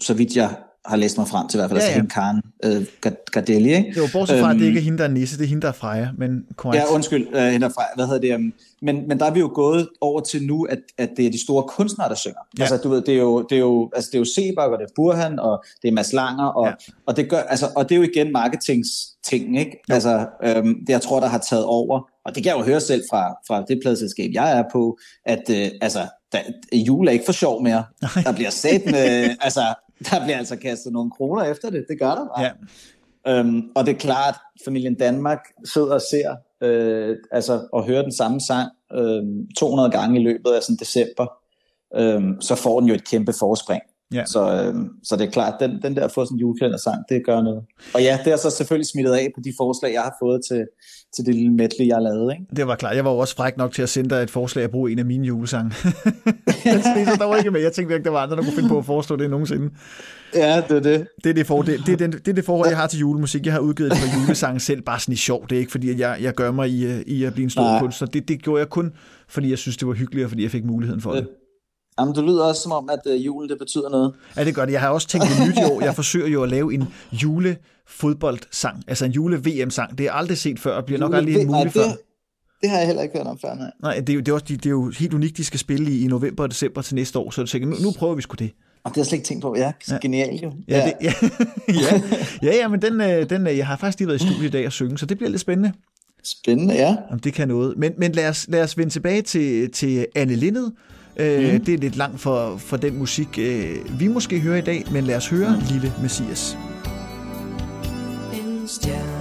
så 0.00 0.14
vidt 0.14 0.36
jeg 0.36 0.56
har 0.86 0.96
læst 0.96 1.18
mig 1.18 1.28
frem 1.28 1.48
til 1.48 1.56
i 1.56 1.60
hvert 1.60 1.70
fald, 1.70 1.80
Ja, 1.80 1.86
ja, 1.86 1.92
ja. 1.92 2.00
altså 2.00 2.18
hende 2.20 2.40
Karen 2.64 2.80
øh, 2.80 2.86
Gard- 3.06 3.24
Gardelli, 3.32 3.74
ikke? 3.74 3.94
Jo, 3.96 4.02
bortset 4.12 4.40
fra, 4.40 4.50
at 4.50 4.54
det 4.54 4.60
Øhm, 4.62 4.68
ikke 4.68 4.78
er 4.78 4.82
hende, 4.82 4.98
der 4.98 5.04
er 5.04 5.08
nisse, 5.08 5.38
det 5.38 5.44
er 5.44 5.48
hende, 5.48 5.62
der 5.62 5.68
er 5.68 5.72
Freja, 5.72 6.08
men 6.18 6.44
korrekt. 6.56 6.84
Ja, 6.84 6.94
undskyld, 6.94 7.26
øh, 7.36 7.42
hende 7.42 7.70
fra, 7.70 7.82
hvad 7.94 8.06
hedder 8.06 8.20
det, 8.20 8.34
um, 8.34 8.52
men, 8.82 9.08
men 9.08 9.18
der 9.18 9.26
er 9.26 9.30
vi 9.30 9.40
jo 9.40 9.50
gået 9.54 9.88
over 10.00 10.20
til 10.20 10.42
nu, 10.46 10.64
at, 10.64 10.78
at 10.98 11.10
det 11.16 11.26
er 11.26 11.30
de 11.30 11.42
store 11.42 11.62
kunstnere, 11.62 12.08
der 12.08 12.14
synger. 12.14 12.40
Ja. 12.58 12.62
Altså, 12.62 12.76
du 12.76 12.88
ved, 12.88 13.02
det 13.02 13.14
er 13.14 13.18
jo, 13.18 13.42
det 13.42 13.56
er 13.56 13.60
jo, 13.60 13.90
altså, 13.94 14.10
det 14.12 14.16
er 14.16 14.20
jo 14.20 14.24
Sebak, 14.24 14.70
og 14.70 14.78
det 14.78 14.84
er 14.84 14.92
Burhan, 14.96 15.38
og 15.38 15.64
det 15.82 15.88
er 15.88 15.92
Mads 15.92 16.12
Langer, 16.12 16.44
og, 16.46 16.66
Ja. 16.66 16.72
og, 17.06 17.16
det 17.16 17.28
gør, 17.30 17.38
altså, 17.38 17.66
og 17.76 17.88
det 17.88 17.94
er 17.94 17.96
jo 17.98 18.02
igen 18.14 18.32
marketings 18.32 18.88
ting, 19.30 19.58
ikke? 19.58 19.80
Jo. 19.88 19.94
Altså, 19.94 20.26
øhm, 20.44 20.74
det 20.80 20.88
jeg 20.88 21.00
tror, 21.02 21.20
der 21.20 21.26
har 21.28 21.38
taget 21.38 21.64
over, 21.64 22.08
og 22.24 22.34
det 22.34 22.42
kan 22.42 22.50
jeg 22.52 22.58
jo 22.58 22.64
høre 22.64 22.80
selv 22.80 23.02
fra, 23.10 23.34
fra 23.46 23.64
det 23.68 23.78
pladselskab, 23.82 24.30
jeg 24.34 24.58
er 24.58 24.64
på, 24.72 24.98
at 25.26 25.42
øh, 25.50 25.68
altså, 25.80 26.00
der, 26.32 26.38
jul 26.72 27.08
er 27.08 27.12
ikke 27.12 27.24
for 27.24 27.32
sjov 27.32 27.62
mere. 27.62 27.84
Der 28.24 28.32
bliver 28.32 28.50
sat 28.50 28.82
med, 28.94 29.30
altså, 29.40 29.60
der 30.10 30.24
bliver 30.24 30.38
altså 30.38 30.56
kastet 30.56 30.92
nogle 30.92 31.10
kroner 31.10 31.42
efter 31.42 31.70
det, 31.70 31.84
det 31.88 31.98
gør 31.98 32.14
der 32.14 32.26
bare. 32.36 32.42
Ja. 32.42 32.50
Øhm, 33.28 33.62
og 33.74 33.86
det 33.86 33.94
er 33.94 33.98
klart, 33.98 34.34
familien 34.64 34.94
Danmark 34.94 35.38
sidder 35.74 35.94
og 35.94 36.00
ser, 36.00 36.36
øh, 36.60 37.16
altså, 37.32 37.68
og 37.72 37.86
hører 37.86 38.02
den 38.02 38.12
samme 38.12 38.40
sang 38.40 38.68
øh, 38.92 39.22
200 39.58 39.90
gange 39.90 40.20
i 40.20 40.24
løbet 40.24 40.50
af 40.50 40.62
sådan 40.62 40.76
december, 40.76 41.26
øh, 41.96 42.22
så 42.40 42.54
får 42.54 42.80
den 42.80 42.88
jo 42.88 42.94
et 42.94 43.08
kæmpe 43.08 43.32
forspring. 43.40 43.82
Ja. 44.12 44.24
Så, 44.24 44.40
øh, 44.40 44.74
så 45.02 45.16
det 45.16 45.26
er 45.26 45.30
klart, 45.30 45.54
den, 45.60 45.82
den 45.82 45.96
der 45.96 46.08
få 46.08 46.24
sådan 46.24 46.36
en 46.36 46.40
julekalendersang, 46.40 46.98
det 47.08 47.26
gør 47.26 47.42
noget. 47.42 47.62
Og 47.94 48.02
ja, 48.02 48.18
det 48.24 48.32
er 48.32 48.36
så 48.36 48.50
selvfølgelig 48.50 48.86
smittet 48.86 49.12
af 49.12 49.28
på 49.34 49.40
de 49.44 49.52
forslag, 49.60 49.92
jeg 49.92 50.02
har 50.02 50.14
fået 50.22 50.40
til, 50.48 50.66
til 51.16 51.26
det 51.26 51.34
lille 51.34 51.52
medley, 51.52 51.86
jeg 51.86 51.96
har 51.96 52.00
lavet. 52.00 52.32
Ikke? 52.32 52.44
Det 52.56 52.66
var 52.66 52.76
klart. 52.76 52.96
Jeg 52.96 53.04
var 53.04 53.10
jo 53.10 53.18
også 53.18 53.36
fræk 53.36 53.56
nok 53.56 53.72
til 53.72 53.82
at 53.82 53.88
sende 53.88 54.10
dig 54.10 54.22
et 54.22 54.30
forslag 54.30 54.64
at 54.64 54.70
bruge 54.70 54.92
en 54.92 54.98
af 54.98 55.04
mine 55.04 55.26
julesange. 55.26 55.70
så 55.74 57.16
der 57.18 57.24
var 57.24 57.36
ikke 57.36 57.50
med. 57.50 57.60
Jeg 57.60 57.72
tænkte 57.72 57.94
ikke, 57.94 58.04
der 58.04 58.10
var 58.10 58.22
andre, 58.22 58.36
der 58.36 58.42
kunne 58.42 58.52
finde 58.52 58.68
på 58.68 58.78
at 58.78 58.84
foreslå 58.84 59.16
det 59.16 59.30
nogensinde. 59.30 59.70
Ja, 60.34 60.62
det 60.68 60.76
er 60.76 60.80
det. 60.80 61.06
Det 61.24 61.30
er 61.30 61.34
det, 61.34 61.46
for, 61.46 61.62
det, 61.62 61.80
det, 61.86 61.92
er 61.92 61.96
den, 61.96 62.12
det, 62.12 62.28
er 62.28 62.32
det 62.32 62.44
forhold, 62.44 62.68
jeg 62.68 62.78
har 62.78 62.86
til 62.86 62.98
julemusik. 63.00 63.46
Jeg 63.46 63.52
har 63.52 63.60
udgivet 63.60 63.92
et 63.92 63.98
par 63.98 64.20
julesange 64.20 64.60
selv, 64.60 64.82
bare 64.82 65.00
sådan 65.00 65.12
i 65.12 65.16
sjov. 65.16 65.46
Det 65.50 65.56
er 65.56 65.60
ikke, 65.60 65.72
fordi 65.72 65.90
at 65.90 65.98
jeg, 65.98 66.18
jeg 66.20 66.34
gør 66.34 66.52
mig 66.52 66.68
i, 66.70 66.86
øh, 66.86 67.00
i 67.06 67.24
at 67.24 67.32
blive 67.32 67.44
en 67.44 67.50
stor 67.50 67.62
Nej. 67.62 67.80
kunstner. 67.80 68.08
Det, 68.08 68.28
det 68.28 68.42
gjorde 68.42 68.60
jeg 68.60 68.68
kun, 68.68 68.92
fordi 69.28 69.50
jeg 69.50 69.58
synes, 69.58 69.76
det 69.76 69.88
var 69.88 69.94
hyggeligt, 69.94 70.24
og 70.24 70.30
fordi 70.30 70.42
jeg 70.42 70.50
fik 70.50 70.64
muligheden 70.64 71.00
for 71.00 71.12
det. 71.12 71.28
Jamen, 72.00 72.14
du 72.14 72.20
lyder 72.22 72.44
også 72.44 72.62
som 72.62 72.72
om, 72.72 72.90
at 72.90 73.00
øh, 73.12 73.26
julen 73.26 73.50
det 73.50 73.58
betyder 73.58 73.88
noget. 73.90 74.12
Ja, 74.36 74.44
det 74.44 74.54
gør 74.54 74.64
det. 74.64 74.72
Jeg 74.72 74.80
har 74.80 74.88
også 74.88 75.08
tænkt 75.08 75.26
det 75.26 75.48
nyt 75.48 75.58
i 75.58 75.64
år. 75.72 75.82
Jeg 75.82 75.94
forsøger 75.94 76.26
jo 76.28 76.42
at 76.42 76.48
lave 76.48 76.74
en 76.74 76.84
julefodboldsang, 77.12 78.82
altså 78.88 79.04
en 79.04 79.10
jule-VM-sang. 79.12 79.98
Det 79.98 80.06
er 80.06 80.12
aldrig 80.12 80.38
set 80.38 80.58
før, 80.60 80.76
og 80.76 80.84
bliver 80.84 80.98
nok 80.98 81.14
aldrig 81.14 81.34
Nej, 81.46 81.58
muligt 81.58 81.72
før. 81.74 81.82
det, 81.82 81.96
det 82.62 82.70
har 82.70 82.78
jeg 82.78 82.86
heller 82.86 83.02
ikke 83.02 83.18
hørt 83.18 83.26
om 83.26 83.38
før, 83.38 83.54
nej. 83.54 83.70
Nej, 83.82 84.00
det 84.00 84.08
er, 84.08 84.14
jo, 84.14 84.20
det, 84.20 84.28
er 84.28 84.32
også, 84.32 84.44
det 84.48 84.66
er 84.66 84.70
jo 84.70 84.92
helt 84.98 85.14
unikt, 85.14 85.36
de 85.36 85.44
skal 85.44 85.60
spille 85.60 85.90
i, 85.90 86.04
i 86.04 86.06
november 86.06 86.42
og 86.42 86.50
december 86.50 86.82
til 86.82 86.94
næste 86.94 87.18
år, 87.18 87.30
så 87.30 87.40
jeg 87.40 87.48
tænker, 87.48 87.68
nu, 87.68 87.76
nu 87.82 87.92
prøver 87.98 88.14
vi 88.14 88.22
sgu 88.22 88.34
det. 88.38 88.50
Og 88.84 88.90
det 88.90 88.96
har 88.96 89.00
jeg 89.00 89.06
slet 89.06 89.16
ikke 89.18 89.26
tænkt 89.26 89.42
på. 89.42 89.54
Ja, 89.56 89.72
Ja. 89.90 89.98
genialt 90.02 90.42
jo. 90.42 90.52
Ja, 90.68 90.84
det, 90.84 90.92
ja, 91.02 91.12
ja, 91.82 92.00
ja, 92.42 92.56
ja, 92.56 92.68
men 92.68 92.82
den, 92.82 93.00
øh, 93.00 93.30
den, 93.30 93.46
øh, 93.46 93.58
jeg 93.58 93.66
har 93.66 93.76
faktisk 93.76 93.98
lige 93.98 94.08
været 94.08 94.20
i 94.20 94.26
studiet 94.26 94.44
i 94.48 94.50
dag 94.50 94.66
og 94.66 94.72
synge, 94.72 94.98
så 94.98 95.06
det 95.06 95.16
bliver 95.18 95.30
lidt 95.30 95.40
spændende, 95.40 95.72
Spændende, 96.24 96.74
ja. 96.74 96.96
om 97.10 97.18
det 97.18 97.32
kan 97.34 97.48
noget. 97.48 97.74
Men, 97.76 97.92
men 97.98 98.12
lad, 98.12 98.28
os, 98.28 98.46
lad 98.48 98.62
os 98.62 98.78
vende 98.78 98.92
tilbage 98.92 99.22
til, 99.22 99.70
til 99.70 100.06
Anne 100.14 100.34
Lindet. 100.34 100.72
Øh, 101.16 101.52
Mhm. 101.52 101.64
Det 101.64 101.74
er 101.74 101.78
lidt 101.78 101.96
langt 101.96 102.20
for, 102.20 102.56
for 102.56 102.76
den 102.76 102.98
musik, 102.98 103.28
øh, 103.38 104.00
vi 104.00 104.08
måske 104.08 104.40
hører 104.40 104.56
i 104.58 104.60
dag, 104.60 104.84
men 104.90 105.04
lad 105.04 105.16
os 105.16 105.28
høre 105.28 105.60
Lille 105.70 105.92
Messias. 106.02 106.58
En 108.32 108.68
stjerne 108.68 109.13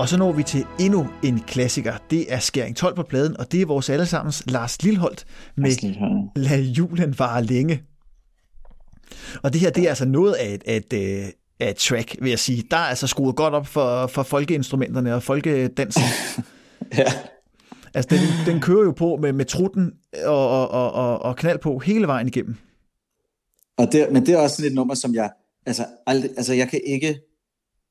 Og 0.00 0.08
så 0.08 0.16
når 0.16 0.32
vi 0.32 0.42
til 0.42 0.66
endnu 0.78 1.08
en 1.22 1.40
klassiker. 1.40 1.94
Det 2.10 2.32
er 2.32 2.38
Skæring 2.38 2.76
12 2.76 2.96
på 2.96 3.02
pladen, 3.02 3.36
og 3.36 3.52
det 3.52 3.62
er 3.62 3.66
vores 3.66 3.90
allesammens 3.90 4.42
Lars 4.46 4.82
Lilholdt 4.82 5.24
med. 5.56 5.70
Lad 6.36 6.62
julen 6.62 7.18
vare 7.18 7.44
længe. 7.44 7.82
Og 9.42 9.52
det 9.52 9.60
her, 9.60 9.70
det 9.70 9.84
er 9.84 9.88
altså 9.88 10.04
noget 10.04 10.32
af 10.34 10.54
et, 10.54 10.62
af 10.66 10.76
et, 10.76 10.92
øh, 10.92 11.28
af 11.60 11.70
et 11.70 11.76
track, 11.76 12.16
vil 12.20 12.30
jeg 12.30 12.38
sige. 12.38 12.64
Der 12.70 12.76
er 12.76 12.80
altså 12.80 13.06
skruet 13.06 13.36
godt 13.36 13.54
op 13.54 13.66
for, 13.66 14.06
for 14.06 14.22
folkeinstrumenterne 14.22 15.14
og 15.14 15.22
folkedansen. 15.22 16.02
Ja. 16.98 17.12
Altså, 17.94 18.08
den, 18.10 18.52
den 18.52 18.60
kører 18.60 18.84
jo 18.84 18.92
på 18.92 19.18
med, 19.22 19.32
med 19.32 19.44
trutten 19.44 19.92
og, 20.24 20.48
og, 20.48 20.70
og, 20.70 20.92
og, 20.92 21.22
og 21.22 21.36
knald 21.36 21.58
på 21.58 21.78
hele 21.78 22.06
vejen 22.06 22.26
igennem. 22.26 22.56
Og 23.78 23.92
det, 23.92 24.06
men 24.12 24.26
det 24.26 24.34
er 24.34 24.38
også 24.38 24.56
sådan 24.56 24.70
et 24.70 24.74
nummer, 24.74 24.94
som 24.94 25.14
jeg, 25.14 25.30
altså, 25.66 25.84
aldrig, 26.06 26.30
altså 26.36 26.54
jeg 26.54 26.68
kan 26.68 26.80
ikke, 26.86 27.20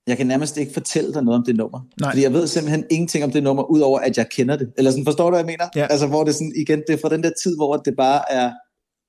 jeg 0.09 0.17
kan 0.17 0.27
nærmest 0.27 0.57
ikke 0.57 0.73
fortælle 0.73 1.13
dig 1.13 1.23
noget 1.23 1.37
om 1.39 1.45
det 1.45 1.55
nummer. 1.55 1.79
Nej. 2.01 2.11
Fordi 2.11 2.23
jeg 2.23 2.33
ved 2.33 2.47
simpelthen 2.47 2.85
ingenting 2.91 3.23
om 3.23 3.31
det 3.31 3.43
nummer, 3.43 3.63
udover 3.63 3.99
at 3.99 4.17
jeg 4.17 4.29
kender 4.29 4.55
det. 4.55 4.71
Eller 4.77 4.91
sådan, 4.91 5.05
forstår 5.05 5.25
du, 5.25 5.29
hvad 5.29 5.39
jeg 5.39 5.45
mener? 5.45 5.65
Ja. 5.75 5.87
Altså, 5.89 6.07
hvor 6.07 6.23
det 6.23 6.35
sådan, 6.35 6.53
igen, 6.55 6.83
det 6.87 6.93
er 6.93 6.97
fra 7.01 7.09
den 7.09 7.23
der 7.23 7.31
tid, 7.43 7.55
hvor 7.55 7.75
det 7.77 7.93
bare 7.97 8.31
er, 8.31 8.51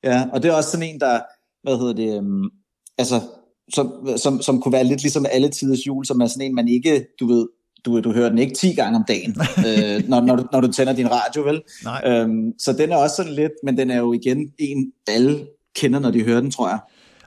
ja, 0.04 0.24
og 0.32 0.42
det 0.42 0.50
er 0.50 0.54
også 0.54 0.70
sådan 0.70 0.88
en, 0.88 1.00
der, 1.00 1.20
hvad 1.62 1.78
hedder 1.78 1.92
det, 1.92 2.18
um, 2.18 2.50
altså, 2.98 3.20
som, 3.74 4.08
som, 4.16 4.42
som 4.42 4.60
kunne 4.60 4.72
være 4.72 4.84
lidt 4.84 5.02
ligesom 5.02 5.26
alle 5.30 5.48
tiders 5.48 5.86
jul, 5.86 6.06
som 6.06 6.20
er 6.20 6.26
sådan 6.26 6.46
en, 6.46 6.54
man 6.54 6.68
ikke, 6.68 7.06
du 7.20 7.26
ved, 7.26 7.46
du, 7.84 8.00
du 8.00 8.12
hører 8.12 8.28
den 8.28 8.38
ikke 8.38 8.54
10 8.54 8.72
gange 8.72 8.96
om 8.96 9.04
dagen, 9.08 9.30
øh, 9.68 10.08
når, 10.08 10.20
når, 10.20 10.36
du, 10.36 10.44
når 10.52 10.60
du 10.60 10.72
tænder 10.72 10.92
din 10.92 11.10
radio, 11.10 11.42
vel? 11.42 11.62
Nej. 11.84 12.02
Øhm, 12.06 12.52
så 12.58 12.72
den 12.72 12.92
er 12.92 12.96
også 12.96 13.16
sådan 13.16 13.32
lidt, 13.32 13.52
men 13.64 13.78
den 13.78 13.90
er 13.90 13.98
jo 13.98 14.12
igen 14.12 14.52
en, 14.58 14.92
alle 15.08 15.46
kender, 15.74 15.98
når 15.98 16.10
de 16.10 16.22
hører 16.22 16.40
den, 16.40 16.50
tror 16.50 16.68
jeg. 16.68 16.78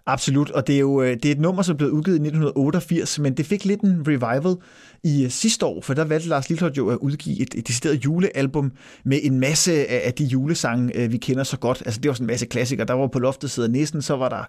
Absolut, 0.06 0.52
og 0.52 0.68
det 0.68 0.76
er 0.76 0.80
jo 0.80 1.02
øh, 1.02 1.14
det 1.14 1.26
er 1.26 1.32
et 1.32 1.40
nummer, 1.40 1.62
som 1.62 1.78
blev 1.78 1.90
udgivet 1.90 2.16
i 2.16 2.22
1988, 2.22 3.20
men 3.20 3.38
det 3.38 3.46
fik 3.46 3.66
lidt 3.66 3.82
en 3.82 4.08
revival 4.08 4.56
i 5.04 5.24
øh, 5.24 5.32
sidste 5.32 5.66
år, 5.66 5.82
for 5.82 5.94
der 5.94 6.04
valgte 6.04 6.30
Lars 6.30 6.50
Lilholt 6.50 6.78
jo 6.78 6.90
at 6.90 6.98
udgive 6.98 7.42
et, 7.42 7.56
et 7.56 7.68
decideret 7.68 8.06
julealbum 8.06 8.72
med 9.06 9.20
en 9.24 9.40
masse 9.40 9.88
af, 9.88 10.02
af 10.06 10.14
de 10.14 10.24
julesange, 10.24 10.98
øh, 10.98 11.12
vi 11.12 11.18
kender 11.18 11.44
så 11.44 11.58
godt. 11.58 11.84
Altså 11.86 12.00
det 12.02 12.10
var 12.10 12.14
sådan 12.14 12.24
en 12.24 12.28
masse 12.28 12.46
klassikere. 12.46 12.88
Der 12.88 12.94
var 12.94 13.08
på 13.08 13.20
loftet 13.20 13.52
sidder 13.52 13.70
næsten, 13.70 14.02
så 14.02 14.16
var 14.16 14.30
der 14.30 14.44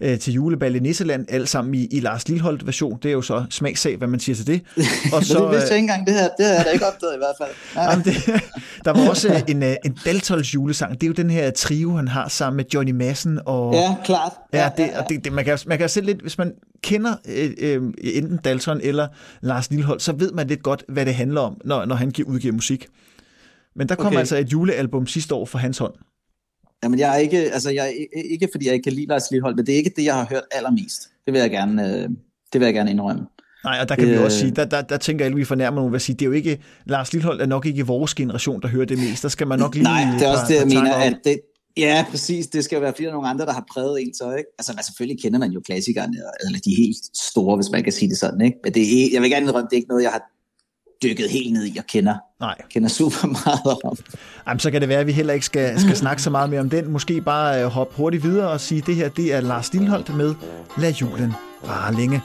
øh, 0.00 0.18
til 0.18 0.32
julebal 0.32 0.76
i 0.76 0.78
Nisseland, 0.78 1.26
alt 1.28 1.48
sammen 1.48 1.74
i, 1.74 1.86
i 1.86 2.00
Lars 2.00 2.28
Lilholt 2.28 2.66
version. 2.66 2.98
Det 3.02 3.08
er 3.08 3.12
jo 3.12 3.22
så 3.22 3.44
smagssag, 3.50 3.96
hvad 3.96 4.08
man 4.08 4.20
siger 4.20 4.36
til 4.36 4.46
det. 4.46 4.62
Og 5.14 5.24
Så, 5.24 5.44
det 5.44 5.50
vidste 5.50 5.66
øh, 5.66 5.70
jeg 5.70 5.76
ikke 5.76 5.76
engang, 5.76 6.06
det 6.06 6.14
her, 6.14 6.28
det 6.38 6.46
har 6.46 6.54
jeg 6.54 6.64
da 6.64 6.70
ikke 6.70 6.86
opdaget 6.86 7.14
i 7.14 7.18
hvert 7.18 7.34
fald. 7.38 7.50
Nej. 7.74 7.84
Jamen, 7.84 8.04
det, 8.04 8.42
der 8.84 8.92
var 8.92 9.08
også 9.08 9.44
en, 9.48 9.62
øh, 9.62 9.76
en 9.84 9.98
Daltols 10.04 10.54
julesang. 10.54 10.92
Det 10.94 11.02
er 11.02 11.06
jo 11.06 11.12
den 11.12 11.30
her 11.30 11.50
trio, 11.50 11.96
han 11.96 12.08
har 12.08 12.28
sammen 12.28 12.56
med 12.56 12.64
Johnny 12.74 12.92
Madsen 12.92 13.40
og... 13.46 13.74
Ja, 13.74 13.94
klart. 14.04 14.32
Ja, 14.52 14.70
det, 14.76 14.90
og 14.98 15.08
det, 15.08 15.24
det, 15.24 15.32
man, 15.32 15.44
kan, 15.44 15.58
man 15.66 15.78
kan 15.78 15.88
selv 15.88 16.06
lidt, 16.06 16.22
hvis 16.22 16.38
man 16.38 16.52
kender 16.82 17.14
øh, 17.28 17.50
øh, 17.58 17.82
enten 18.00 18.36
Dalton 18.44 18.80
eller 18.82 19.08
Lars 19.42 19.70
Lilholt, 19.70 20.02
så 20.02 20.12
ved 20.12 20.32
man 20.32 20.46
lidt 20.46 20.62
godt, 20.62 20.84
hvad 20.88 21.06
det 21.06 21.14
handler 21.14 21.40
om, 21.40 21.60
når, 21.64 21.84
når 21.84 21.94
han 21.94 22.10
giver, 22.10 22.28
udgiver 22.28 22.54
musik. 22.54 22.86
Men 23.76 23.88
der 23.88 23.94
kom 23.94 24.06
Okay. 24.06 24.18
altså 24.18 24.36
et 24.36 24.52
julealbum 24.52 25.06
sidste 25.06 25.34
år 25.34 25.44
fra 25.46 25.58
hans 25.58 25.78
hånd. 25.78 25.94
Jamen, 26.84 26.98
jeg 26.98 27.14
er 27.14 27.18
ikke, 27.18 27.38
altså, 27.38 27.70
jeg 27.70 27.86
er 27.86 28.20
ikke 28.30 28.48
fordi 28.52 28.66
jeg 28.66 28.74
ikke 28.74 28.84
kan 28.84 28.92
lide 28.92 29.06
Lars 29.06 29.30
Lilholt, 29.30 29.56
men 29.56 29.66
det 29.66 29.72
er 29.72 29.76
ikke 29.76 29.92
det, 29.96 30.04
jeg 30.04 30.14
har 30.14 30.26
hørt 30.30 30.42
allermest. 30.52 31.08
Det 31.26 31.32
vil 31.34 31.40
jeg 31.40 31.50
gerne, 31.50 31.86
øh, 31.88 32.08
det 32.52 32.60
vil 32.60 32.62
jeg 32.62 32.74
gerne 32.74 32.90
indrømme. 32.90 33.22
Nej, 33.64 33.78
og 33.82 33.88
der 33.88 33.94
kan 33.94 34.06
vi 34.08 34.12
Øh. 34.12 34.24
også 34.24 34.38
sige, 34.38 34.50
der, 34.50 34.64
der, 34.64 34.82
der 34.82 34.96
tænker 34.96 35.24
jeg, 35.24 35.32
at 35.32 35.36
vi 35.36 35.44
fornærmer 35.44 35.76
nogen 35.76 35.92
ved 35.92 35.96
at 35.96 36.02
sige, 36.02 36.16
det 36.16 36.22
er 36.22 36.26
jo 36.26 36.32
ikke, 36.32 36.58
Lars 36.86 37.12
Lilhold 37.12 37.40
er 37.40 37.46
nok 37.46 37.66
ikke 37.66 37.86
vores 37.86 38.14
generation, 38.14 38.62
der 38.62 38.68
hører 38.68 38.84
det 38.84 38.98
mest. 38.98 39.22
Der 39.22 39.28
skal 39.28 39.46
man 39.46 39.58
nok 39.58 39.74
lige... 39.74 39.84
Nej, 39.84 40.04
det 40.18 40.26
er 40.26 40.30
også 40.32 40.44
det, 40.48 40.54
jeg 40.58 40.66
mener, 40.66 40.94
at 40.94 41.18
det, 41.24 41.40
ja, 41.78 42.06
præcis, 42.10 42.46
det 42.46 42.64
skal 42.64 42.80
være 42.80 42.94
flere 42.96 43.12
nogle 43.12 43.28
andre, 43.28 43.46
der 43.46 43.52
har 43.52 43.64
præget 43.72 44.02
en 44.02 44.14
så, 44.14 44.34
ikke? 44.34 44.50
Altså, 44.58 44.72
man, 44.76 44.84
selvfølgelig 44.84 45.22
kender 45.22 45.38
man 45.38 45.50
jo 45.50 45.60
klassikerne, 45.60 46.16
eller 46.46 46.58
de 46.64 46.74
helt 46.74 47.16
store, 47.30 47.56
hvis 47.56 47.70
man 47.72 47.82
kan 47.84 47.92
sige 47.92 48.08
det 48.08 48.18
sådan, 48.18 48.40
ikke? 48.40 48.58
Men 48.64 48.72
det 48.74 48.82
er, 48.82 49.08
jeg 49.12 49.22
vil 49.22 49.30
gerne 49.30 49.46
indrømme, 49.46 49.68
det 49.70 49.76
er 49.76 49.80
ikke 49.82 49.88
noget, 49.88 50.02
jeg 50.02 50.12
har 50.12 50.22
dykket 51.02 51.30
helt 51.30 51.52
ned 51.52 51.64
i 51.66 51.76
og 51.78 51.86
kender, 51.86 52.14
Nej, 52.40 52.54
kender 52.70 52.88
super 52.88 53.26
meget 53.46 53.84
om. 53.84 53.96
Jamen, 54.46 54.60
så 54.60 54.70
kan 54.70 54.80
det 54.80 54.88
være, 54.88 55.00
at 55.00 55.06
vi 55.06 55.12
heller 55.12 55.34
ikke 55.34 55.46
skal, 55.46 55.80
skal 55.80 55.96
snakke 55.96 56.22
så 56.22 56.30
meget 56.30 56.50
mere 56.50 56.60
om 56.60 56.70
den. 56.70 56.90
Måske 56.90 57.20
bare 57.20 57.62
øh, 57.62 57.66
hoppe 57.66 57.96
hurtigt 57.96 58.22
videre 58.22 58.50
og 58.50 58.60
sige, 58.60 58.80
at 58.80 58.86
det 58.86 58.96
her 58.96 59.08
det 59.08 59.34
er 59.34 59.40
Lars 59.40 59.72
Lilholdt 59.72 60.16
med 60.16 60.34
Lad 60.78 60.92
julen 60.92 61.32
bare 61.64 61.94
længe. 61.94 62.20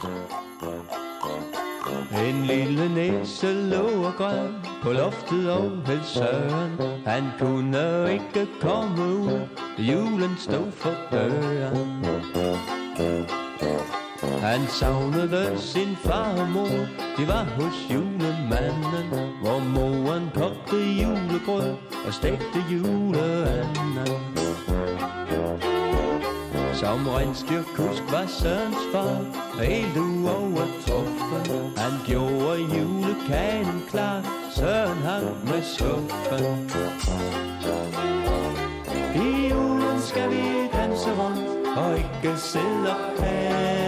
En 2.27 2.45
lille 2.45 2.93
næse 2.93 3.53
lå 3.53 4.03
og 4.03 4.13
græd 4.17 4.49
på 4.83 4.91
loftet 4.91 5.51
og 5.51 5.71
hed 5.85 6.03
Søren. 6.03 6.71
Han 7.05 7.23
kunne 7.39 8.13
ikke 8.13 8.47
komme 8.61 9.15
ud, 9.15 9.39
julen 9.77 10.35
stod 10.37 10.71
for 10.71 10.95
døren. 11.11 12.05
Han 14.41 14.67
savnede 14.67 15.57
sin 15.57 15.95
far 15.95 16.39
og 16.41 16.49
mor, 16.49 16.87
de 17.17 17.27
var 17.27 17.43
hos 17.43 17.93
julemanden, 17.93 19.09
hvor 19.41 19.59
moren 19.59 20.29
kogte 20.35 20.77
julegrød 21.01 21.75
og 22.07 22.13
stegte 22.13 22.63
juleanden. 22.71 24.07
Som 26.83 27.07
rensdyrkusk 27.07 28.03
var 28.11 28.25
Sørens 28.27 28.77
far 28.91 29.21
Helt 29.61 29.97
uovertruffen. 29.97 31.77
Han 31.77 31.93
gjorde 32.07 32.59
julekagen 32.59 33.81
klar 33.89 34.21
Søren 34.51 34.97
hang 34.97 35.45
med 35.45 35.63
suppen 35.63 36.71
I 39.15 39.47
julen 39.49 40.01
skal 40.01 40.29
vi 40.29 40.67
danse 40.73 41.11
rundt 41.19 41.77
Og 41.77 41.97
ikke 41.97 42.37
sidde 42.37 42.89
og 42.89 43.17
pære 43.19 43.82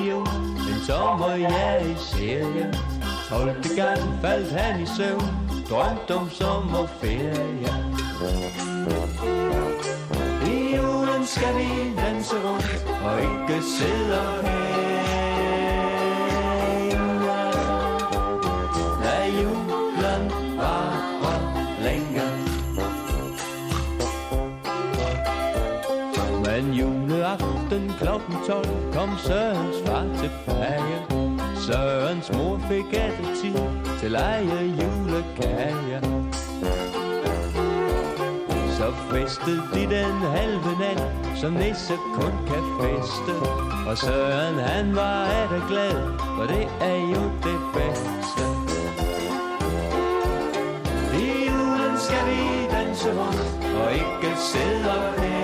til 0.00 0.18
Men 0.66 0.80
så 0.80 0.92
sommer, 0.92 1.34
jeg 1.34 1.86
i 1.90 1.94
serie. 1.98 2.74
12. 3.28 3.76
gang 3.76 4.20
faldt 4.20 4.52
han 4.52 4.82
i 4.82 4.86
søvn. 4.86 5.28
Drømte 5.70 6.14
om 6.14 6.30
sommerferie. 6.30 7.74
I 10.46 10.76
julen 10.76 11.26
skal 11.26 11.54
vi 11.56 11.94
danse 11.96 12.36
rundt 12.44 12.84
Og 13.04 13.20
ikke 13.20 13.62
sidde 13.62 14.20
her 14.42 14.89
12 28.46 28.66
kom 28.92 29.10
Sørens 29.18 29.76
far 29.86 30.04
tilbage 30.22 30.98
Sørens 31.66 32.32
mor 32.32 32.58
fik 32.68 32.76
ikke 32.76 33.34
tid 33.42 33.54
til 34.00 34.14
eje 34.14 34.60
julekager. 34.80 36.00
Så 38.76 38.92
festede 39.10 39.62
de 39.74 39.82
den 39.96 40.20
halve 40.36 40.72
nat, 40.80 41.02
som 41.36 41.52
nisse 41.52 41.94
kun 42.14 42.32
kan 42.46 42.64
feste 42.80 43.32
Og 43.88 43.98
Søren 43.98 44.54
han 44.54 44.96
var 44.96 45.24
af 45.24 45.48
glad, 45.68 46.02
for 46.36 46.46
det 46.54 46.68
er 46.80 46.96
jo 47.14 47.22
det 47.44 47.60
bedste 47.74 48.70
i 51.20 51.46
julen 51.48 51.98
skal 51.98 52.26
vi 52.26 52.66
danse 52.70 53.08
rundt 53.08 53.76
og 53.82 53.92
ikke 53.92 54.36
sidde 54.40 54.90
og 54.90 55.14
pære. 55.16 55.39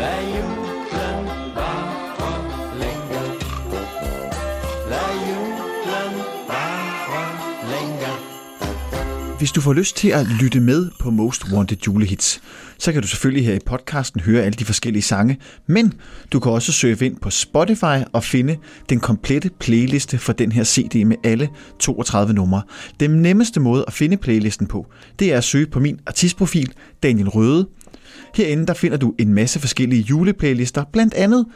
Lad 0.00 0.22
julen 0.22 1.26
vare 1.54 2.78
længe. 2.78 3.20
Lad 4.90 5.12
julen 5.28 6.14
bare 6.48 7.70
længe. 7.70 8.06
Hvis 9.38 9.52
du 9.52 9.60
får 9.60 9.72
lyst 9.72 9.96
til 9.96 10.08
at 10.08 10.26
lytte 10.26 10.60
med 10.60 10.90
på 11.00 11.10
Most 11.10 11.52
Wanted 11.52 11.76
julehits, 11.86 12.40
så 12.78 12.92
kan 12.92 13.02
du 13.02 13.08
selvfølgelig 13.08 13.46
her 13.46 13.54
i 13.54 13.58
podcasten 13.66 14.20
høre 14.20 14.42
alle 14.42 14.56
de 14.58 14.64
forskellige 14.64 15.02
sange, 15.02 15.38
men 15.66 15.92
du 16.32 16.40
kan 16.40 16.52
også 16.52 16.72
søge 16.72 17.06
ind 17.06 17.16
på 17.16 17.30
Spotify 17.30 18.04
og 18.12 18.24
finde 18.24 18.56
den 18.88 19.00
komplette 19.00 19.50
playliste 19.60 20.18
for 20.18 20.32
den 20.32 20.52
her 20.52 20.64
CD 20.64 21.04
med 21.06 21.16
alle 21.24 21.48
32 21.78 22.32
numre. 22.32 22.62
Den 23.00 23.10
nemmeste 23.10 23.60
måde 23.60 23.84
at 23.86 23.92
finde 23.92 24.16
playlisten 24.16 24.66
på, 24.66 24.86
det 25.18 25.32
er 25.32 25.38
at 25.38 25.44
søge 25.44 25.66
på 25.66 25.80
min 25.80 26.00
artistprofil, 26.06 26.72
Daniel 27.02 27.28
Røde. 27.28 27.68
Herinde 28.34 28.66
der 28.66 28.74
finder 28.74 28.96
du 28.96 29.14
en 29.18 29.34
masse 29.34 29.60
forskellige 29.60 30.02
juleplaylister, 30.02 30.84
blandt 30.92 31.14
andet 31.14 31.46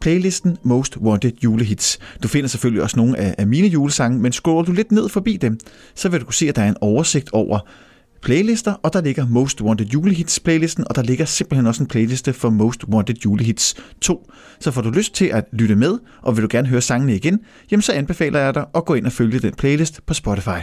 playlisten 0.00 0.56
Most 0.62 0.96
Wanted 0.96 1.32
julehits. 1.44 1.98
Du 2.22 2.28
finder 2.28 2.48
selvfølgelig 2.48 2.82
også 2.82 2.96
nogle 2.96 3.18
af, 3.18 3.34
af 3.38 3.46
mine 3.46 3.66
julesange, 3.66 4.18
men 4.18 4.32
scroller 4.32 4.64
du 4.64 4.72
lidt 4.72 4.92
ned 4.92 5.08
forbi 5.08 5.36
dem, 5.36 5.58
så 5.94 6.08
vil 6.08 6.20
du 6.20 6.24
kunne 6.24 6.34
se, 6.34 6.48
at 6.48 6.56
der 6.56 6.62
er 6.62 6.68
en 6.68 6.76
oversigt 6.80 7.30
over 7.32 7.58
playlister, 8.22 8.72
og 8.72 8.92
der 8.92 9.00
ligger 9.00 9.26
Most 9.26 9.60
Wanted 9.60 9.86
julehits 9.86 10.40
playlisten, 10.40 10.84
og 10.88 10.96
der 10.96 11.02
ligger 11.02 11.24
simpelthen 11.24 11.66
også 11.66 11.82
en 11.82 11.88
playliste 11.88 12.32
for 12.32 12.50
Most 12.50 12.84
Wanted 12.84 13.14
julehits 13.24 13.74
2. 14.00 14.30
Så 14.60 14.70
får 14.70 14.82
du 14.82 14.90
lyst 14.90 15.14
til 15.14 15.24
at 15.24 15.44
lytte 15.52 15.76
med, 15.76 15.98
og 16.22 16.36
vil 16.36 16.42
du 16.42 16.48
gerne 16.50 16.68
høre 16.68 16.80
sangene 16.80 17.16
igen, 17.16 17.38
jamen 17.70 17.82
så 17.82 17.92
anbefaler 17.92 18.40
jeg 18.40 18.54
dig 18.54 18.66
at 18.74 18.84
gå 18.84 18.94
ind 18.94 19.06
og 19.06 19.12
følge 19.12 19.38
den 19.38 19.54
playlist 19.54 20.06
på 20.06 20.14
Spotify. 20.14 20.60